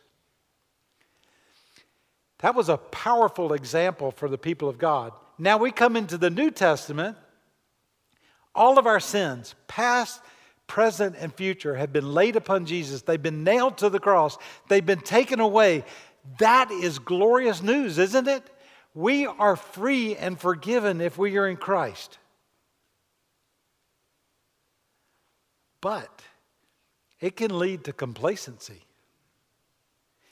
That 2.38 2.56
was 2.56 2.70
a 2.70 2.78
powerful 2.78 3.52
example 3.52 4.12
for 4.12 4.30
the 4.30 4.38
people 4.38 4.70
of 4.70 4.78
God. 4.78 5.12
Now 5.38 5.58
we 5.58 5.72
come 5.74 5.98
into 5.98 6.18
the 6.18 6.30
New 6.30 6.52
Testament. 6.52 7.18
All 8.56 8.80
of 8.80 8.88
our 8.88 9.02
sins, 9.02 9.56
past, 9.68 10.22
present, 10.70 11.18
and 11.20 11.34
future 11.34 11.76
have 11.76 11.92
been 11.92 12.14
laid 12.14 12.38
upon 12.38 12.66
Jesus. 12.66 13.02
They've 13.02 13.22
been 13.22 13.44
nailed 13.44 13.80
to 13.80 13.90
the 13.90 14.00
cross, 14.00 14.38
they've 14.70 14.86
been 14.86 15.02
taken 15.02 15.42
away. 15.42 15.84
That 16.38 16.72
is 16.72 17.00
glorious 17.00 17.62
news, 17.62 17.98
isn't 17.98 18.28
it? 18.28 18.44
We 18.94 19.26
are 19.26 19.56
free 19.56 20.16
and 20.16 20.40
forgiven 20.40 21.02
if 21.02 21.18
we 21.18 21.38
are 21.38 21.48
in 21.48 21.58
Christ. 21.58 22.18
But 25.82 26.22
it 27.20 27.36
can 27.36 27.58
lead 27.58 27.86
to 27.86 27.94
complacency. 27.94 28.86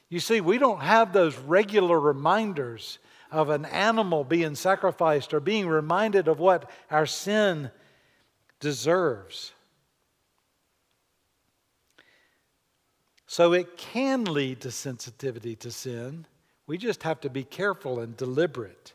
You 0.10 0.20
see, 0.20 0.40
we 0.40 0.58
don't 0.58 0.82
have 0.82 1.12
those 1.12 1.38
regular 1.38 2.00
reminders 2.00 3.00
of 3.32 3.50
an 3.50 3.66
animal 3.66 4.24
being 4.24 4.56
sacrificed 4.56 5.34
or 5.34 5.40
being 5.40 5.68
reminded 5.68 6.28
of 6.28 6.40
what 6.40 6.70
our 6.90 7.06
sin 7.06 7.72
deserves. 8.60 9.52
So 13.28 13.52
it 13.52 13.78
can 13.78 14.24
lead 14.24 14.62
to 14.62 14.72
sensitivity 14.72 15.56
to 15.58 15.70
sin. 15.70 16.26
We 16.66 16.78
just 16.78 17.04
have 17.04 17.20
to 17.22 17.30
be 17.30 17.44
careful 17.44 18.00
and 18.00 18.16
deliberate. 18.16 18.94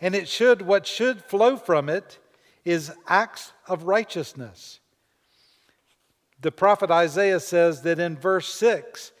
And 0.00 0.14
it 0.14 0.28
should, 0.28 0.62
what 0.62 0.86
should 0.86 1.22
flow 1.22 1.56
from 1.56 1.88
it 1.88 2.18
is 2.64 2.92
acts 3.06 3.52
of 3.68 3.84
righteousness. 3.84 4.80
The 6.40 6.52
prophet 6.52 6.90
Isaiah 6.90 7.40
says 7.40 7.82
that 7.82 8.00
in 8.00 8.16
verse 8.16 8.52
6, 8.52 9.12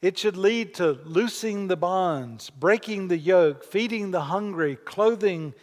it 0.00 0.16
should 0.16 0.36
lead 0.36 0.74
to 0.74 0.98
loosing 1.04 1.68
the 1.68 1.76
bonds, 1.76 2.50
breaking 2.50 3.08
the 3.08 3.18
yoke, 3.18 3.64
feeding 3.64 4.10
the 4.10 4.22
hungry, 4.22 4.76
clothing 4.76 5.54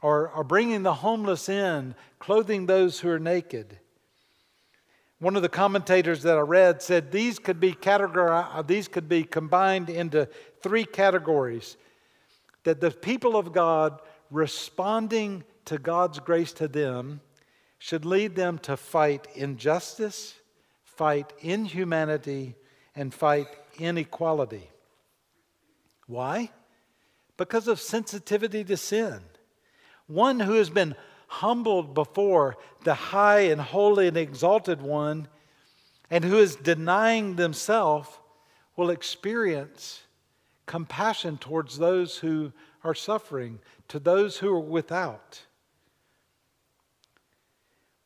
or, 0.00 0.28
or 0.30 0.44
bringing 0.44 0.84
the 0.84 0.94
homeless 0.94 1.48
in, 1.48 1.94
clothing 2.18 2.66
those 2.66 3.00
who 3.00 3.08
are 3.08 3.18
naked. 3.18 3.78
One 5.20 5.36
of 5.36 5.42
the 5.42 5.48
commentators 5.48 6.22
that 6.22 6.38
I 6.38 6.42
read 6.42 6.80
said 6.80 7.10
these 7.10 7.38
could 7.38 7.58
be 7.58 7.72
categorized, 7.72 8.54
uh, 8.54 8.62
these 8.62 8.88
could 8.88 9.08
be 9.08 9.24
combined 9.24 9.90
into 9.90 10.28
three 10.62 10.84
categories. 10.84 11.76
That 12.64 12.80
the 12.80 12.90
people 12.90 13.36
of 13.36 13.52
God 13.52 14.00
responding 14.30 15.44
to 15.64 15.78
God's 15.78 16.18
grace 16.18 16.52
to 16.54 16.68
them, 16.68 17.20
should 17.78 18.04
lead 18.04 18.34
them 18.34 18.58
to 18.58 18.76
fight 18.76 19.28
injustice, 19.34 20.34
fight 20.82 21.32
inhumanity, 21.40 22.56
and 22.94 23.14
fight 23.14 23.46
inequality. 23.78 24.68
Why? 26.06 26.50
Because 27.36 27.68
of 27.68 27.80
sensitivity 27.80 28.64
to 28.64 28.76
sin. 28.76 29.20
One 30.06 30.40
who 30.40 30.54
has 30.54 30.70
been 30.70 30.96
humbled 31.28 31.94
before 31.94 32.56
the 32.84 32.94
high 32.94 33.40
and 33.40 33.60
holy 33.60 34.08
and 34.08 34.16
exalted 34.16 34.82
one 34.82 35.28
and 36.10 36.24
who 36.24 36.38
is 36.38 36.56
denying 36.56 37.36
themselves 37.36 38.08
will 38.76 38.90
experience 38.90 40.02
compassion 40.66 41.36
towards 41.38 41.78
those 41.78 42.18
who 42.18 42.52
are 42.84 42.94
suffering, 42.94 43.58
to 43.88 43.98
those 43.98 44.38
who 44.38 44.48
are 44.48 44.60
without. 44.60 45.42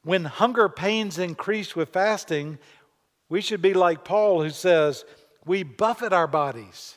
When 0.04 0.24
hunger 0.24 0.68
pains 0.68 1.18
increase 1.18 1.76
with 1.76 1.90
fasting, 1.90 2.58
we 3.28 3.40
should 3.40 3.62
be 3.62 3.74
like 3.74 4.04
Paul, 4.04 4.42
who 4.42 4.50
says, 4.50 5.04
We 5.44 5.62
buffet 5.62 6.12
our 6.12 6.26
bodies 6.26 6.96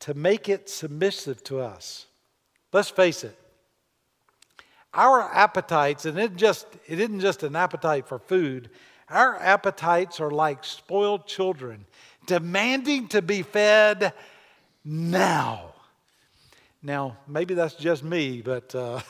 to 0.00 0.14
make 0.14 0.48
it 0.48 0.70
submissive 0.70 1.42
to 1.44 1.60
us. 1.60 2.06
Let's 2.72 2.90
face 2.90 3.24
it. 3.24 3.38
Our 4.94 5.22
appetites, 5.22 6.04
and 6.04 6.18
it 6.18 6.36
just 6.36 6.66
it 6.86 7.00
isn't 7.00 7.20
just 7.20 7.42
an 7.42 7.56
appetite 7.56 8.06
for 8.06 8.18
food, 8.18 8.70
our 9.08 9.36
appetites 9.36 10.20
are 10.20 10.30
like 10.30 10.64
spoiled 10.64 11.26
children, 11.26 11.84
demanding 12.26 13.08
to 13.08 13.22
be 13.22 13.42
fed 13.42 14.12
now. 14.84 15.72
Now, 16.82 17.16
maybe 17.26 17.54
that's 17.54 17.74
just 17.74 18.04
me, 18.04 18.42
but 18.42 18.74
uh, 18.74 19.00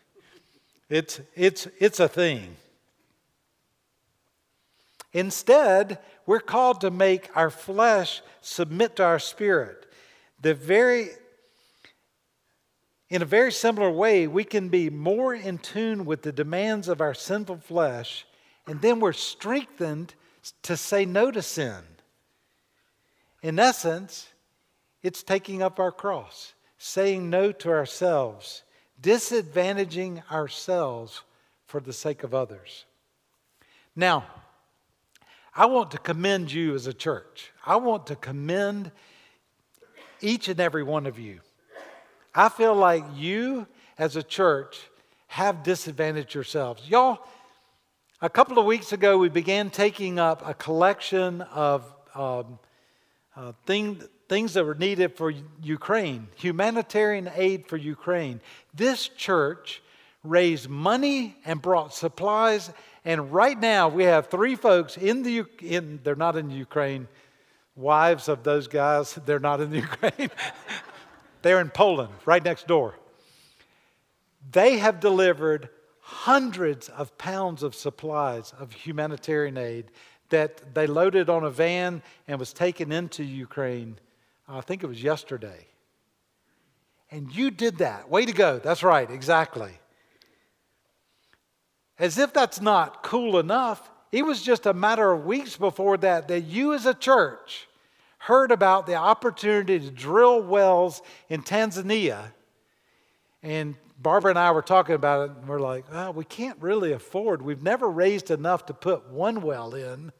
it's, 0.88 1.20
it's, 1.34 1.68
it's 1.78 2.00
a 2.00 2.08
thing. 2.08 2.56
Instead, 5.12 5.98
we're 6.24 6.40
called 6.40 6.80
to 6.82 6.90
make 6.90 7.28
our 7.34 7.50
flesh 7.50 8.22
submit 8.40 8.96
to 8.96 9.04
our 9.04 9.18
spirit. 9.18 9.86
The 10.42 10.54
very, 10.54 11.08
in 13.08 13.22
a 13.22 13.26
very 13.26 13.52
similar 13.52 13.90
way, 13.90 14.26
we 14.26 14.44
can 14.44 14.68
be 14.68 14.90
more 14.90 15.34
in 15.34 15.58
tune 15.58 16.04
with 16.04 16.22
the 16.22 16.32
demands 16.32 16.88
of 16.88 17.00
our 17.00 17.14
sinful 17.14 17.58
flesh, 17.58 18.26
and 18.66 18.80
then 18.80 18.98
we're 18.98 19.12
strengthened 19.12 20.14
to 20.62 20.76
say 20.76 21.04
no 21.04 21.30
to 21.30 21.42
sin. 21.42 21.82
In 23.42 23.58
essence, 23.58 24.28
it's 25.02 25.22
taking 25.22 25.62
up 25.62 25.78
our 25.78 25.92
cross, 25.92 26.54
saying 26.78 27.30
no 27.30 27.52
to 27.52 27.70
ourselves, 27.70 28.64
disadvantaging 29.00 30.22
ourselves 30.32 31.22
for 31.66 31.80
the 31.80 31.92
sake 31.92 32.24
of 32.24 32.34
others. 32.34 32.86
Now, 33.94 34.24
I 35.54 35.66
want 35.66 35.92
to 35.92 35.98
commend 35.98 36.52
you 36.52 36.74
as 36.74 36.86
a 36.86 36.92
church. 36.92 37.52
I 37.64 37.76
want 37.76 38.08
to 38.08 38.16
commend 38.16 38.90
each 40.20 40.48
and 40.48 40.58
every 40.58 40.82
one 40.82 41.06
of 41.06 41.18
you. 41.18 41.40
I 42.38 42.50
feel 42.50 42.74
like 42.74 43.02
you 43.14 43.66
as 43.96 44.14
a 44.14 44.22
church 44.22 44.78
have 45.28 45.62
disadvantaged 45.62 46.34
yourselves. 46.34 46.86
Y'all, 46.86 47.18
a 48.20 48.28
couple 48.28 48.58
of 48.58 48.66
weeks 48.66 48.92
ago, 48.92 49.16
we 49.16 49.30
began 49.30 49.70
taking 49.70 50.18
up 50.18 50.46
a 50.46 50.52
collection 50.52 51.40
of 51.40 51.90
um, 52.14 52.58
uh, 53.34 53.52
thing, 53.64 54.02
things 54.28 54.52
that 54.52 54.66
were 54.66 54.74
needed 54.74 55.16
for 55.16 55.32
Ukraine, 55.62 56.28
humanitarian 56.36 57.30
aid 57.36 57.68
for 57.68 57.78
Ukraine. 57.78 58.42
This 58.74 59.08
church 59.08 59.82
raised 60.22 60.68
money 60.68 61.36
and 61.46 61.62
brought 61.62 61.94
supplies. 61.94 62.70
And 63.06 63.32
right 63.32 63.58
now, 63.58 63.88
we 63.88 64.04
have 64.04 64.26
three 64.26 64.56
folks 64.56 64.98
in 64.98 65.22
the 65.22 65.44
in 65.62 66.00
they're 66.02 66.14
not 66.14 66.36
in 66.36 66.50
Ukraine. 66.50 67.08
Wives 67.76 68.28
of 68.28 68.42
those 68.42 68.68
guys, 68.68 69.18
they're 69.24 69.38
not 69.38 69.62
in 69.62 69.70
the 69.70 69.76
Ukraine. 69.90 70.30
They're 71.46 71.60
in 71.60 71.70
Poland, 71.70 72.12
right 72.24 72.42
next 72.42 72.66
door. 72.66 72.98
They 74.50 74.78
have 74.78 75.00
delivered 75.00 75.68
hundreds 76.00 76.88
of 76.88 77.16
pounds 77.18 77.62
of 77.62 77.74
supplies 77.74 78.52
of 78.58 78.72
humanitarian 78.72 79.56
aid 79.56 79.90
that 80.30 80.74
they 80.74 80.86
loaded 80.86 81.30
on 81.30 81.44
a 81.44 81.50
van 81.50 82.02
and 82.26 82.38
was 82.38 82.52
taken 82.52 82.90
into 82.90 83.22
Ukraine. 83.22 83.98
I 84.48 84.60
think 84.60 84.82
it 84.82 84.86
was 84.88 85.02
yesterday. 85.02 85.66
And 87.10 87.32
you 87.32 87.50
did 87.50 87.78
that. 87.78 88.10
Way 88.10 88.26
to 88.26 88.32
go. 88.32 88.58
That's 88.58 88.82
right, 88.82 89.08
exactly. 89.08 89.78
As 91.98 92.18
if 92.18 92.32
that's 92.32 92.60
not 92.60 93.02
cool 93.02 93.38
enough, 93.38 93.88
it 94.12 94.24
was 94.24 94.42
just 94.42 94.66
a 94.66 94.74
matter 94.74 95.12
of 95.12 95.24
weeks 95.24 95.56
before 95.56 95.96
that 95.98 96.28
that 96.28 96.40
you 96.42 96.74
as 96.74 96.86
a 96.86 96.94
church 96.94 97.68
heard 98.26 98.50
about 98.50 98.86
the 98.86 98.96
opportunity 98.96 99.78
to 99.78 99.88
drill 99.88 100.42
wells 100.42 101.00
in 101.28 101.42
Tanzania. 101.42 102.32
And 103.40 103.76
Barbara 104.00 104.30
and 104.30 104.38
I 104.38 104.50
were 104.50 104.62
talking 104.62 104.96
about 104.96 105.30
it, 105.30 105.36
and 105.36 105.48
we're 105.48 105.60
like, 105.60 105.84
oh, 105.92 106.10
we 106.10 106.24
can't 106.24 106.60
really 106.60 106.90
afford. 106.90 107.40
We've 107.40 107.62
never 107.62 107.88
raised 107.88 108.32
enough 108.32 108.66
to 108.66 108.74
put 108.74 109.08
one 109.10 109.42
well 109.42 109.76
in. 109.76 110.10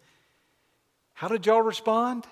How 1.14 1.26
did 1.26 1.46
y'all 1.46 1.62
respond? 1.62 2.28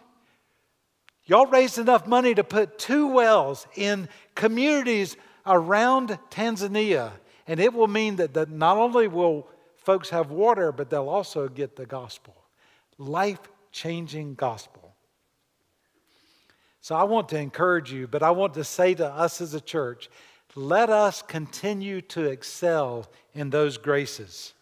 Y'all 1.24 1.46
raised 1.46 1.78
enough 1.78 2.06
money 2.06 2.36
to 2.36 2.44
put 2.44 2.78
two 2.78 3.08
wells 3.08 3.66
in 3.74 4.08
communities 4.36 5.16
around 5.44 6.16
Tanzania. 6.30 7.10
And 7.48 7.58
it 7.58 7.74
will 7.74 7.88
mean 7.88 8.14
that, 8.16 8.34
that 8.34 8.48
not 8.48 8.76
only 8.76 9.08
will 9.08 9.48
folks 9.74 10.10
have 10.10 10.30
water, 10.30 10.70
but 10.70 10.88
they'll 10.88 11.08
also 11.08 11.48
get 11.48 11.74
the 11.74 11.86
gospel 11.86 12.36
life 12.96 13.40
changing 13.72 14.36
gospel. 14.36 14.83
So 16.84 16.94
I 16.94 17.04
want 17.04 17.30
to 17.30 17.38
encourage 17.38 17.90
you, 17.90 18.06
but 18.06 18.22
I 18.22 18.30
want 18.32 18.52
to 18.54 18.62
say 18.62 18.92
to 18.96 19.06
us 19.06 19.40
as 19.40 19.54
a 19.54 19.60
church 19.62 20.10
let 20.54 20.90
us 20.90 21.22
continue 21.22 22.02
to 22.02 22.24
excel 22.26 23.08
in 23.32 23.48
those 23.48 23.78
graces. 23.78 24.52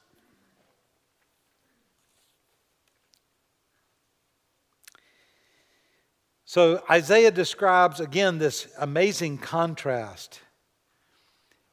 So 6.45 6.85
Isaiah 6.89 7.33
describes 7.33 7.99
again 7.99 8.39
this 8.39 8.69
amazing 8.79 9.39
contrast. 9.39 10.43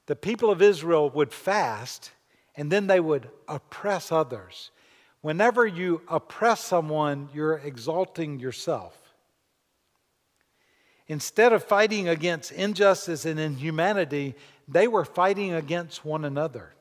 The 0.08 0.16
people 0.16 0.50
of 0.50 0.64
Israel 0.64 1.12
would 1.12 1.32
fast 1.32 2.10
and 2.56 2.72
then 2.72 2.88
they 2.88 3.00
would 3.00 3.30
oppress 3.48 4.12
others. 4.12 4.72
Whenever 5.22 5.68
you 5.68 6.02
oppress 6.08 6.64
someone, 6.64 7.30
you're 7.36 7.60
exalting 7.60 8.40
yourself. 8.40 9.09
Instead 11.10 11.52
of 11.52 11.64
fighting 11.64 12.08
against 12.08 12.52
injustice 12.52 13.26
and 13.26 13.40
inhumanity, 13.40 14.36
they 14.68 14.88
were 14.88 15.04
fighting 15.04 15.52
against 15.52 16.06
one 16.06 16.24
another. 16.24 16.76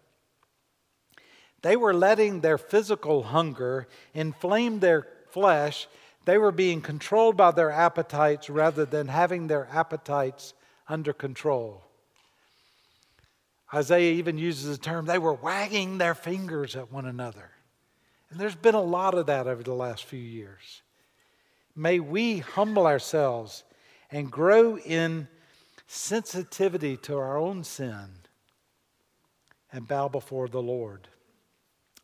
They 1.62 1.76
were 1.76 1.94
letting 1.94 2.42
their 2.42 2.58
physical 2.58 3.22
hunger 3.22 3.88
inflame 4.12 4.80
their 4.80 5.08
flesh. 5.30 5.88
They 6.26 6.36
were 6.36 6.52
being 6.52 6.82
controlled 6.82 7.38
by 7.38 7.52
their 7.52 7.70
appetites 7.70 8.50
rather 8.50 8.84
than 8.84 9.08
having 9.08 9.46
their 9.46 9.66
appetites 9.72 10.52
under 10.86 11.14
control. 11.14 11.82
Isaiah 13.72 14.12
even 14.12 14.36
uses 14.36 14.76
the 14.76 14.82
term 14.82 15.06
they 15.06 15.18
were 15.18 15.32
wagging 15.32 15.96
their 15.96 16.14
fingers 16.14 16.76
at 16.76 16.92
one 16.92 17.06
another. 17.06 17.50
And 18.30 18.38
there's 18.38 18.54
been 18.54 18.74
a 18.74 18.82
lot 18.82 19.14
of 19.14 19.26
that 19.26 19.46
over 19.46 19.62
the 19.62 19.72
last 19.72 20.04
few 20.04 20.20
years. 20.20 20.82
May 21.74 21.98
we 21.98 22.38
humble 22.38 22.86
ourselves 22.86 23.64
and 24.10 24.30
grow 24.30 24.78
in 24.78 25.28
sensitivity 25.86 26.96
to 26.96 27.16
our 27.16 27.36
own 27.36 27.64
sin 27.64 28.08
and 29.72 29.88
bow 29.88 30.08
before 30.08 30.48
the 30.48 30.62
Lord. 30.62 31.08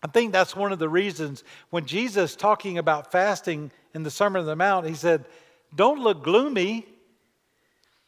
I 0.02 0.06
think 0.06 0.32
that's 0.32 0.54
one 0.54 0.72
of 0.72 0.78
the 0.78 0.88
reasons 0.88 1.44
when 1.70 1.86
Jesus 1.86 2.36
talking 2.36 2.76
about 2.76 3.10
fasting 3.10 3.72
in 3.94 4.02
the 4.02 4.10
Sermon 4.10 4.40
on 4.40 4.46
the 4.46 4.56
Mount, 4.56 4.86
he 4.86 4.94
said, 4.94 5.24
"Don't 5.74 6.00
look 6.00 6.22
gloomy." 6.22 6.86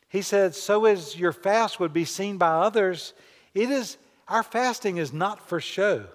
He 0.09 0.21
said, 0.21 0.55
"So 0.55 0.85
as 0.85 1.17
your 1.17 1.33
fast 1.33 1.81
would 1.81 1.93
be 1.93 2.05
seen 2.05 2.37
by 2.37 2.51
others, 2.51 3.15
it 3.55 3.71
is 3.71 3.97
our 4.29 4.43
fasting 4.43 4.99
is 4.99 5.13
not 5.13 5.49
for 5.49 5.61
show. 5.61 6.07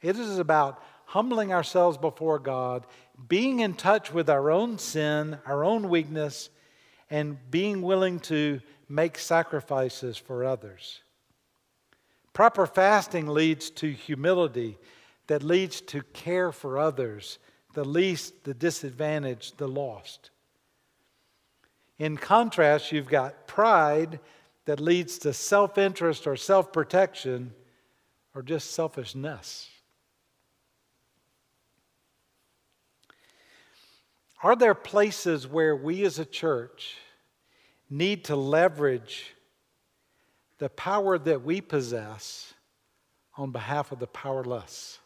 It 0.00 0.16
is 0.16 0.38
about 0.38 0.82
humbling 1.06 1.52
ourselves 1.52 1.96
before 1.96 2.38
God, 2.38 2.86
being 3.28 3.60
in 3.60 3.74
touch 3.74 4.12
with 4.12 4.28
our 4.28 4.50
own 4.50 4.78
sin, 4.78 5.38
our 5.46 5.64
own 5.64 5.88
weakness, 5.88 6.50
and 7.10 7.38
being 7.50 7.82
willing 7.82 8.20
to 8.20 8.60
make 8.88 9.18
sacrifices 9.18 10.16
for 10.16 10.44
others. 10.44 11.02
Proper 12.32 12.66
fasting 12.66 13.26
leads 13.26 13.70
to 13.70 13.90
humility 13.90 14.78
that 15.26 15.42
leads 15.42 15.80
to 15.82 16.02
care 16.12 16.52
for 16.52 16.78
others, 16.78 17.38
the 17.74 17.84
least, 17.84 18.44
the 18.44 18.54
disadvantaged, 18.54 19.58
the 19.58 19.68
lost. 19.68 20.30
In 21.98 22.16
contrast, 22.16 22.92
you've 22.92 23.08
got 23.08 23.46
pride 23.46 24.20
that 24.66 24.80
leads 24.80 25.18
to 25.18 25.32
self 25.32 25.78
interest 25.78 26.26
or 26.26 26.36
self 26.36 26.72
protection, 26.72 27.52
or 28.34 28.42
just 28.42 28.70
selfishness? 28.70 29.68
Are 34.42 34.54
there 34.54 34.74
places 34.74 35.48
where 35.48 35.74
we 35.74 36.04
as 36.04 36.18
a 36.18 36.24
church 36.24 36.96
need 37.90 38.24
to 38.26 38.36
leverage 38.36 39.34
the 40.58 40.68
power 40.68 41.18
that 41.18 41.42
we 41.42 41.60
possess 41.60 42.54
on 43.36 43.50
behalf 43.50 43.90
of 43.90 43.98
the 43.98 44.06
powerless? 44.06 44.98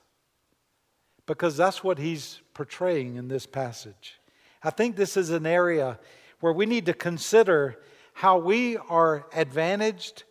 Because 1.26 1.56
that's 1.56 1.82
what 1.82 1.98
he's 1.98 2.40
portraying 2.52 3.16
in 3.16 3.28
this 3.28 3.46
passage. 3.46 4.18
I 4.62 4.70
think 4.70 4.96
this 4.96 5.16
is 5.16 5.30
an 5.30 5.46
area 5.46 5.98
where 6.40 6.52
we 6.52 6.66
need 6.66 6.86
to 6.86 6.94
consider 6.94 7.80
how 8.12 8.36
we 8.36 8.76
are 8.76 9.26
advantaged, 9.32 10.24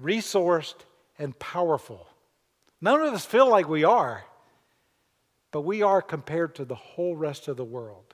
resourced, 0.00 0.84
and 1.18 1.36
powerful. 1.38 2.06
None 2.80 3.00
of 3.00 3.12
us 3.12 3.24
feel 3.24 3.48
like 3.48 3.68
we 3.68 3.82
are, 3.82 4.24
but 5.50 5.62
we 5.62 5.82
are 5.82 6.00
compared 6.02 6.54
to 6.56 6.64
the 6.64 6.74
whole 6.74 7.16
rest 7.16 7.48
of 7.48 7.56
the 7.56 7.64
world. 7.64 8.05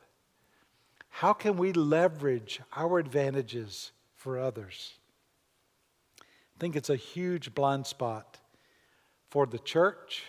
How 1.16 1.34
can 1.34 1.56
we 1.56 1.72
leverage 1.72 2.60
our 2.74 2.98
advantages 2.98 3.92
for 4.16 4.38
others? 4.38 4.94
I 6.18 6.58
think 6.58 6.74
it's 6.74 6.90
a 6.90 6.96
huge 6.96 7.54
blind 7.54 7.86
spot 7.86 8.38
for 9.30 9.46
the 9.46 9.58
church 9.58 10.24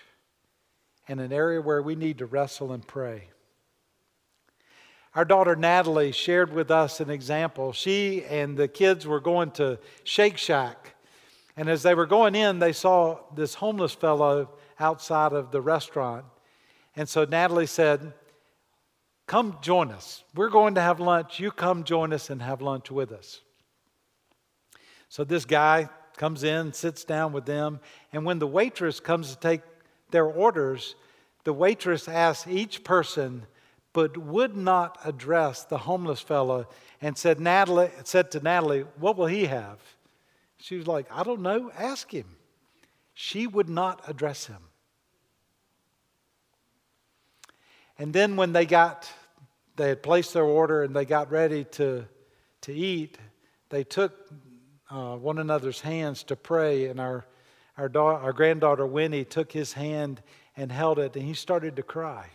and 1.08 1.20
an 1.20 1.32
area 1.32 1.62
where 1.62 1.82
we 1.82 1.96
need 1.96 2.20
to 2.20 2.26
wrestle 2.26 2.74
and 2.74 2.86
pray. 2.86 3.30
Our 5.16 5.26
daughter 5.26 5.56
Natalie 5.56 6.12
shared 6.12 6.54
with 6.54 6.70
us 6.70 7.00
an 7.00 7.10
example. 7.10 7.72
She 7.72 8.26
and 8.26 8.58
the 8.58 8.68
kids 8.68 9.08
were 9.08 9.22
going 9.22 9.52
to 9.52 9.80
Shake 10.04 10.38
Shack, 10.38 10.96
and 11.56 11.70
as 11.70 11.82
they 11.82 11.96
were 11.96 12.06
going 12.06 12.36
in, 12.36 12.60
they 12.60 12.74
saw 12.74 13.20
this 13.34 13.56
homeless 13.56 13.94
fellow 13.94 14.50
outside 14.80 15.32
of 15.32 15.52
the 15.52 15.62
restaurant. 15.62 16.26
And 16.96 17.08
so 17.08 17.24
Natalie 17.26 17.68
said, 17.68 18.14
Come 19.26 19.58
join 19.62 19.92
us. 19.92 20.24
We're 20.36 20.50
going 20.50 20.76
to 20.76 20.82
have 20.82 21.00
lunch. 21.00 21.40
You 21.40 21.52
come 21.52 21.84
join 21.84 22.14
us 22.14 22.30
and 22.30 22.42
have 22.42 22.62
lunch 22.62 22.92
with 22.92 23.12
us. 23.12 23.42
So 25.10 25.24
this 25.24 25.46
guy 25.46 25.90
comes 26.18 26.44
in, 26.44 26.74
sits 26.74 27.04
down 27.04 27.34
with 27.34 27.46
them, 27.46 27.80
and 28.12 28.26
when 28.26 28.40
the 28.40 28.48
waitress 28.48 29.00
comes 29.00 29.30
to 29.30 29.40
take 29.40 29.62
their 30.12 30.26
orders, 30.26 30.96
the 31.44 31.54
waitress 31.54 32.08
asks 32.08 32.48
each 32.48 32.84
person, 32.84 33.46
but 33.94 34.18
would 34.18 34.56
not 34.56 34.98
address 35.06 35.64
the 35.64 35.78
homeless 35.78 36.20
fellow, 36.20 36.68
and 37.02 37.18
said, 37.18 37.40
Natalie, 37.40 37.92
said 38.04 38.32
to 38.32 38.40
Natalie, 38.40 38.86
What 38.98 39.18
will 39.18 39.28
he 39.28 39.46
have? 39.46 39.80
She 40.58 40.78
was 40.78 40.88
like, 40.88 41.06
I 41.12 41.24
don't 41.24 41.42
know, 41.42 41.72
ask 41.78 42.12
him. 42.12 42.38
She 43.14 43.46
would 43.48 43.70
not 43.70 44.02
address 44.08 44.46
him. 44.46 44.64
And 48.04 48.12
then 48.12 48.36
when 48.36 48.52
they 48.52 48.66
got, 48.66 49.10
they 49.78 49.88
had 49.88 50.04
placed 50.04 50.34
their 50.34 50.44
order 50.44 50.84
and 50.84 50.94
they 50.94 51.06
got 51.06 51.32
ready 51.32 51.64
to, 51.64 52.04
to 52.64 52.74
eat, 52.74 53.18
they 53.70 53.86
took 53.86 54.30
uh, 54.92 55.16
one 55.16 55.38
another's 55.38 55.80
hands 55.80 56.24
to 56.24 56.36
pray. 56.36 56.88
And 56.88 57.00
our, 57.00 57.26
our, 57.78 57.88
da- 57.88 58.18
our 58.18 58.34
granddaughter 58.34 58.86
Winnie 58.86 59.24
took 59.24 59.54
his 59.54 59.72
hand 59.72 60.22
and 60.58 60.70
held 60.70 61.00
it, 61.00 61.16
and 61.16 61.24
he 61.24 61.34
started 61.34 61.78
to 61.78 61.82
cry. 61.82 62.28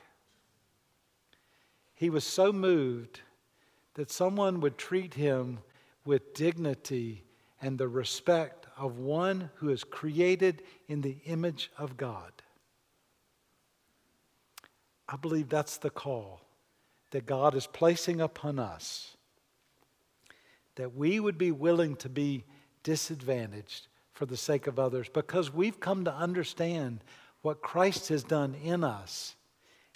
He 1.95 2.09
was 2.09 2.25
so 2.25 2.51
moved 2.51 3.21
that 3.93 4.11
someone 4.11 4.61
would 4.61 4.79
treat 4.79 5.13
him 5.13 5.59
with 6.03 6.33
dignity 6.33 7.25
and 7.61 7.77
the 7.77 7.89
respect 7.89 8.67
of 8.79 9.01
one 9.01 9.51
who 9.57 9.69
is 9.69 9.85
created 9.85 10.63
in 10.87 11.03
the 11.03 11.19
image 11.27 11.71
of 11.77 11.99
God. 11.99 12.38
I 15.09 15.17
believe 15.17 15.49
that's 15.49 15.79
the 15.79 15.91
call 15.91 16.41
that 17.11 17.27
God 17.27 17.55
is 17.55 17.67
placing 17.67 18.21
upon 18.21 18.59
us. 18.59 19.17
That 20.77 20.95
we 20.95 21.19
would 21.19 21.39
be 21.39 21.51
willing 21.51 21.97
to 21.97 22.09
be 22.09 22.45
disadvantaged 22.83 23.89
for 24.13 24.27
the 24.27 24.37
sake 24.37 24.67
of 24.67 24.79
others 24.79 25.09
because 25.09 25.53
we've 25.53 25.81
come 25.81 26.05
to 26.05 26.15
understand 26.15 27.01
what 27.43 27.63
Christ 27.63 28.09
has 28.09 28.23
done 28.23 28.55
in 28.63 28.85
us 28.85 29.35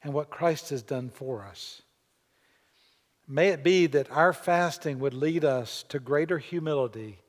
and 0.03 0.12
what 0.12 0.31
Christ 0.31 0.70
has 0.70 0.83
done 0.83 1.11
for 1.11 1.44
us. 1.44 1.83
May 3.29 3.48
it 3.48 3.62
be 3.62 3.87
that 3.88 4.11
our 4.11 4.33
fasting 4.33 4.98
would 4.98 5.14
lead 5.14 5.44
us 5.44 5.85
to 5.88 5.98
greater 5.98 6.38
humility, 6.38 7.20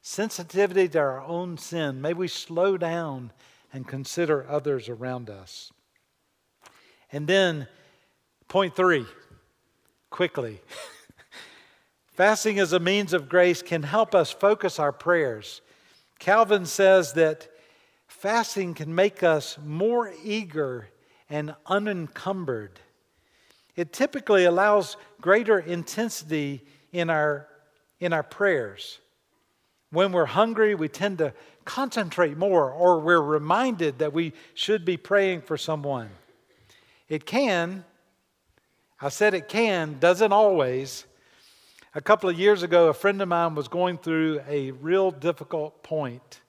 sensitivity 0.00 0.88
to 0.88 0.98
our 0.98 1.20
own 1.20 1.58
sin. 1.58 2.00
May 2.02 2.12
we 2.12 2.28
slow 2.28 2.76
down 2.76 3.32
and 3.72 3.86
consider 3.86 4.48
others 4.48 4.88
around 4.88 5.30
us. 5.30 5.72
And 7.12 7.26
then, 7.26 7.66
point 8.48 8.76
three, 8.76 9.06
quickly. 10.10 10.60
Fasting 12.12 12.58
as 12.58 12.72
a 12.72 12.80
means 12.80 13.12
of 13.12 13.28
grace 13.28 13.62
can 13.62 13.84
help 13.84 14.14
us 14.14 14.30
focus 14.30 14.78
our 14.78 14.92
prayers. 14.92 15.60
Calvin 16.18 16.66
says 16.66 17.12
that 17.12 17.48
fasting 18.08 18.74
can 18.74 18.92
make 18.92 19.22
us 19.22 19.56
more 19.64 20.12
eager 20.24 20.88
and 21.30 21.54
unencumbered. 21.66 22.80
It 23.76 23.92
typically 23.92 24.44
allows 24.44 24.96
greater 25.20 25.60
intensity 25.60 26.64
in 26.92 27.10
our, 27.10 27.46
in 28.00 28.12
our 28.12 28.24
prayers. 28.24 28.98
When 29.90 30.10
we're 30.10 30.26
hungry, 30.26 30.74
we 30.74 30.88
tend 30.88 31.18
to 31.18 31.32
concentrate 31.64 32.36
more, 32.36 32.70
or 32.72 32.98
we're 32.98 33.20
reminded 33.20 34.00
that 34.00 34.12
we 34.12 34.32
should 34.54 34.84
be 34.84 34.96
praying 34.96 35.42
for 35.42 35.56
someone. 35.56 36.10
It 37.08 37.24
can, 37.24 37.84
I 39.00 39.08
said 39.08 39.32
it 39.32 39.48
can, 39.48 39.98
doesn't 39.98 40.32
always. 40.32 41.04
A 41.94 42.00
couple 42.00 42.28
of 42.28 42.38
years 42.38 42.62
ago, 42.62 42.88
a 42.88 42.94
friend 42.94 43.22
of 43.22 43.28
mine 43.28 43.54
was 43.54 43.68
going 43.68 43.96
through 43.98 44.42
a 44.48 44.72
real 44.72 45.10
difficult 45.10 45.82
point, 45.82 46.40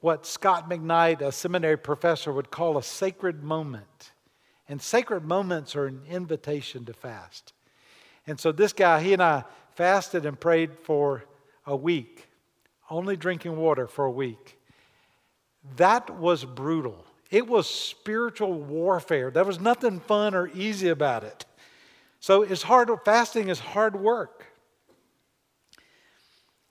what 0.00 0.24
Scot 0.24 0.70
McKnight, 0.70 1.20
a 1.20 1.30
seminary 1.32 1.76
professor, 1.76 2.32
would 2.32 2.50
call 2.50 2.78
a 2.78 2.82
sacred 2.82 3.42
moment. 3.42 4.12
And 4.68 4.80
sacred 4.80 5.24
moments 5.24 5.76
are 5.76 5.86
an 5.86 6.02
invitation 6.08 6.84
to 6.86 6.92
fast. 6.92 7.52
And 8.26 8.38
so 8.38 8.52
this 8.52 8.72
guy, 8.72 9.02
he 9.02 9.12
and 9.12 9.22
I 9.22 9.44
fasted 9.74 10.24
and 10.24 10.38
prayed 10.38 10.78
for 10.78 11.24
a 11.66 11.76
week, 11.76 12.28
only 12.88 13.16
drinking 13.16 13.56
water 13.56 13.86
for 13.86 14.04
a 14.04 14.10
week. 14.10 14.58
That 15.76 16.08
was 16.18 16.44
brutal. 16.44 17.04
It 17.30 17.46
was 17.46 17.68
spiritual 17.68 18.54
warfare. 18.54 19.30
There 19.30 19.44
was 19.44 19.60
nothing 19.60 20.00
fun 20.00 20.34
or 20.34 20.48
easy 20.48 20.88
about 20.88 21.24
it. 21.24 21.44
So 22.18 22.42
it's 22.42 22.62
hard, 22.62 22.90
fasting 23.04 23.48
is 23.48 23.60
hard 23.60 23.94
work. 23.94 24.46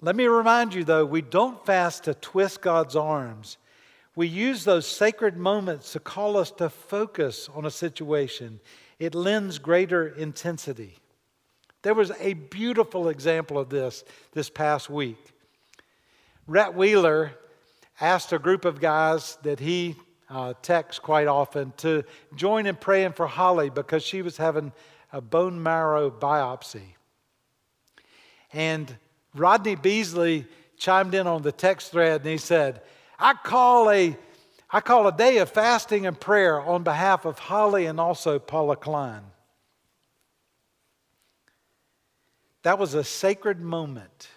Let 0.01 0.15
me 0.15 0.27
remind 0.27 0.73
you, 0.73 0.83
though, 0.83 1.05
we 1.05 1.21
don't 1.21 1.65
fast 1.65 2.05
to 2.05 2.13
twist 2.13 2.61
God's 2.61 2.95
arms. 2.95 3.57
We 4.15 4.27
use 4.27 4.63
those 4.63 4.85
sacred 4.85 5.37
moments 5.37 5.93
to 5.93 5.99
call 5.99 6.37
us 6.37 6.51
to 6.51 6.69
focus 6.69 7.49
on 7.53 7.65
a 7.65 7.71
situation. 7.71 8.59
It 8.97 9.15
lends 9.15 9.59
greater 9.59 10.07
intensity. 10.07 10.97
There 11.81 11.93
was 11.93 12.11
a 12.19 12.33
beautiful 12.33 13.07
example 13.07 13.57
of 13.57 13.69
this 13.69 14.03
this 14.33 14.49
past 14.49 14.89
week. 14.89 15.17
Rhett 16.47 16.73
Wheeler 16.73 17.31
asked 18.01 18.33
a 18.33 18.39
group 18.39 18.65
of 18.65 18.81
guys 18.81 19.37
that 19.43 19.59
he 19.59 19.95
uh, 20.29 20.53
text 20.61 21.01
quite 21.01 21.27
often 21.27 21.73
to 21.77 22.03
join 22.35 22.65
in 22.65 22.75
praying 22.75 23.13
for 23.13 23.27
Holly 23.27 23.69
because 23.69 24.03
she 24.03 24.21
was 24.21 24.37
having 24.37 24.71
a 25.11 25.21
bone 25.21 25.61
marrow 25.61 26.11
biopsy. 26.11 26.95
And 28.53 28.95
Rodney 29.35 29.75
Beasley 29.75 30.45
chimed 30.77 31.13
in 31.13 31.27
on 31.27 31.41
the 31.41 31.51
text 31.51 31.91
thread 31.91 32.21
and 32.21 32.29
he 32.29 32.37
said, 32.37 32.81
I 33.17 33.33
call 33.33 33.89
a 33.89 34.17
I 34.71 34.81
call 34.81 35.07
a 35.07 35.11
day 35.11 35.39
of 35.39 35.49
fasting 35.49 36.05
and 36.05 36.19
prayer 36.19 36.61
on 36.61 36.83
behalf 36.83 37.25
of 37.25 37.39
Holly 37.39 37.87
and 37.87 37.99
also 37.99 38.37
Paula 38.37 38.75
Klein. 38.75 39.23
That 42.61 42.77
was 42.77 42.93
a 42.93 43.03
sacred 43.03 43.61
moment, 43.61 44.27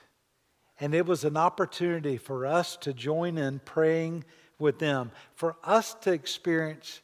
and 0.81 0.95
it 0.95 1.05
was 1.05 1.25
an 1.25 1.37
opportunity 1.37 2.17
for 2.17 2.47
us 2.47 2.77
to 2.79 2.95
join 2.95 3.37
in 3.37 3.59
praying 3.59 4.25
with 4.63 4.79
them, 4.79 5.11
for 5.35 5.57
us 5.63 5.93
to 5.95 6.13
experience 6.13 7.03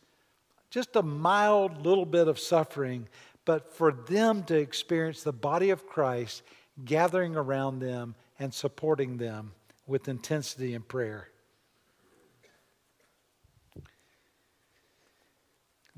just 0.70 0.96
a 0.96 1.02
mild 1.02 1.84
little 1.84 2.06
bit 2.06 2.28
of 2.28 2.38
suffering, 2.38 3.06
but 3.44 3.74
for 3.74 3.92
them 3.92 4.42
to 4.44 4.56
experience 4.56 5.22
the 5.22 5.32
body 5.32 5.70
of 5.70 5.86
Christ 5.86 6.42
gathering 6.84 7.36
around 7.36 7.80
them 7.80 8.14
and 8.38 8.54
supporting 8.54 9.16
them 9.16 9.52
with 9.86 10.08
intensity 10.08 10.74
in 10.74 10.82
prayer. 10.82 11.28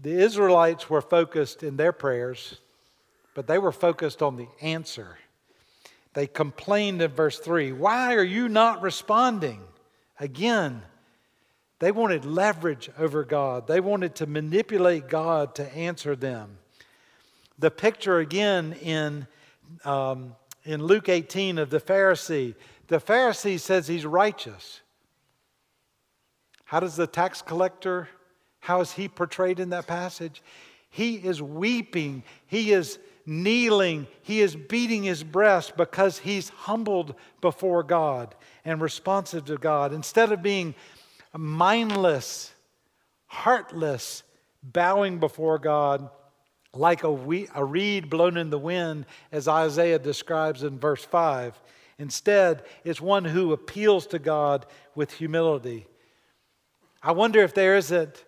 The 0.02 0.12
Israelites 0.12 0.88
were 0.88 1.02
focused 1.02 1.62
in 1.62 1.76
their 1.76 1.92
prayers, 1.92 2.56
but 3.34 3.46
they 3.46 3.58
were 3.58 3.72
focused 3.72 4.22
on 4.22 4.36
the 4.36 4.48
answer. 4.62 5.18
They 6.14 6.26
complained 6.26 7.02
in 7.02 7.10
verse 7.10 7.38
3 7.38 7.72
Why 7.72 8.14
are 8.14 8.24
you 8.24 8.48
not 8.48 8.80
responding? 8.80 9.60
Again, 10.18 10.82
They 11.80 11.92
wanted 11.92 12.26
leverage 12.26 12.90
over 12.98 13.24
God, 13.24 13.66
they 13.66 13.80
wanted 13.80 14.14
to 14.16 14.26
manipulate 14.26 15.08
God 15.08 15.54
to 15.56 15.74
answer 15.74 16.14
them. 16.14 16.58
The 17.58 17.70
picture 17.70 18.18
again 18.18 18.74
in, 18.74 19.26
um, 19.84 20.36
in 20.64 20.82
Luke 20.84 21.08
18 21.08 21.58
of 21.58 21.70
the 21.70 21.80
Pharisee. 21.80 22.54
The 22.88 22.98
Pharisee 22.98 23.58
says 23.58 23.86
he's 23.86 24.06
righteous. 24.06 24.80
How 26.64 26.80
does 26.80 26.96
the 26.96 27.06
tax 27.06 27.42
collector, 27.42 28.08
how 28.60 28.80
is 28.80 28.92
he 28.92 29.08
portrayed 29.08 29.58
in 29.58 29.70
that 29.70 29.86
passage? 29.86 30.42
He 30.90 31.16
is 31.16 31.40
weeping. 31.40 32.24
He 32.46 32.72
is 32.72 32.98
kneeling. 33.24 34.06
He 34.22 34.40
is 34.40 34.54
beating 34.54 35.04
his 35.04 35.22
breast 35.22 35.76
because 35.76 36.18
he's 36.18 36.50
humbled 36.50 37.14
before 37.40 37.82
God 37.82 38.34
and 38.64 38.80
responsive 38.80 39.46
to 39.46 39.56
God. 39.56 39.92
Instead 39.92 40.32
of 40.32 40.42
being 40.42 40.74
mindless, 41.38 42.52
heartless, 43.26 44.22
bowing 44.62 45.18
before 45.18 45.58
God 45.58 46.10
like 46.72 47.02
a, 47.02 47.46
a 47.54 47.64
reed 47.64 48.10
blown 48.10 48.36
in 48.36 48.50
the 48.50 48.58
wind, 48.58 49.06
as 49.32 49.48
Isaiah 49.48 49.98
describes 49.98 50.62
in 50.62 50.78
verse 50.78 51.04
5. 51.04 51.60
Instead, 51.98 52.62
it's 52.84 53.00
one 53.00 53.24
who 53.24 53.52
appeals 53.52 54.06
to 54.08 54.18
God 54.18 54.66
with 54.94 55.12
humility. 55.12 55.86
I 57.02 57.12
wonder 57.12 57.40
if 57.40 57.54
there 57.54 57.76
isn't 57.76 58.24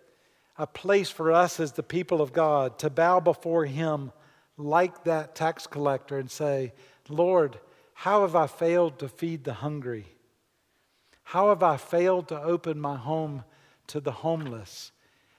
a 0.58 0.66
place 0.66 1.10
for 1.10 1.32
us 1.32 1.60
as 1.60 1.72
the 1.72 1.82
people 1.82 2.20
of 2.20 2.32
God 2.32 2.78
to 2.80 2.90
bow 2.90 3.20
before 3.20 3.64
Him 3.64 4.12
like 4.56 5.04
that 5.04 5.34
tax 5.34 5.66
collector 5.66 6.18
and 6.18 6.30
say, 6.30 6.72
Lord, 7.08 7.58
how 7.94 8.22
have 8.22 8.36
I 8.36 8.46
failed 8.46 8.98
to 8.98 9.08
feed 9.08 9.44
the 9.44 9.54
hungry? 9.54 10.06
How 11.24 11.48
have 11.48 11.62
I 11.62 11.76
failed 11.76 12.28
to 12.28 12.40
open 12.40 12.80
my 12.80 12.96
home 12.96 13.44
to 13.88 14.00
the 14.00 14.12
homeless? 14.12 14.92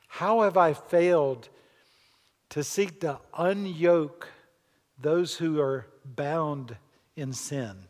How 0.08 0.41
have 0.41 0.58
I 0.58 0.74
failed 0.74 1.50
to 2.50 2.63
seek 2.63 3.02
to 3.02 3.19
unyoke 3.38 4.26
those 5.00 5.36
who 5.38 5.60
are 5.60 5.88
bound 6.06 6.78
in 7.15 7.34
sin? 7.34 7.88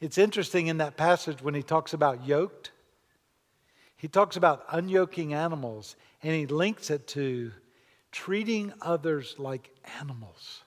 It's 0.00 0.18
interesting 0.18 0.66
in 0.66 0.78
that 0.78 0.96
passage 0.96 1.42
when 1.42 1.54
he 1.54 1.62
talks 1.62 1.92
about 1.92 2.26
yoked, 2.26 2.72
he 3.96 4.08
talks 4.08 4.36
about 4.36 4.66
unyoking 4.68 5.32
animals 5.32 5.94
and 6.24 6.34
he 6.34 6.46
links 6.46 6.90
it 6.90 7.06
to 7.08 7.52
treating 8.10 8.72
others 8.82 9.36
like 9.38 9.70
animals. 10.00 10.64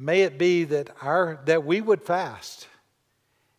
May 0.00 0.22
it 0.22 0.38
be 0.38 0.62
that, 0.62 0.90
our, 1.02 1.40
that 1.46 1.64
we 1.64 1.80
would 1.80 2.02
fast, 2.02 2.68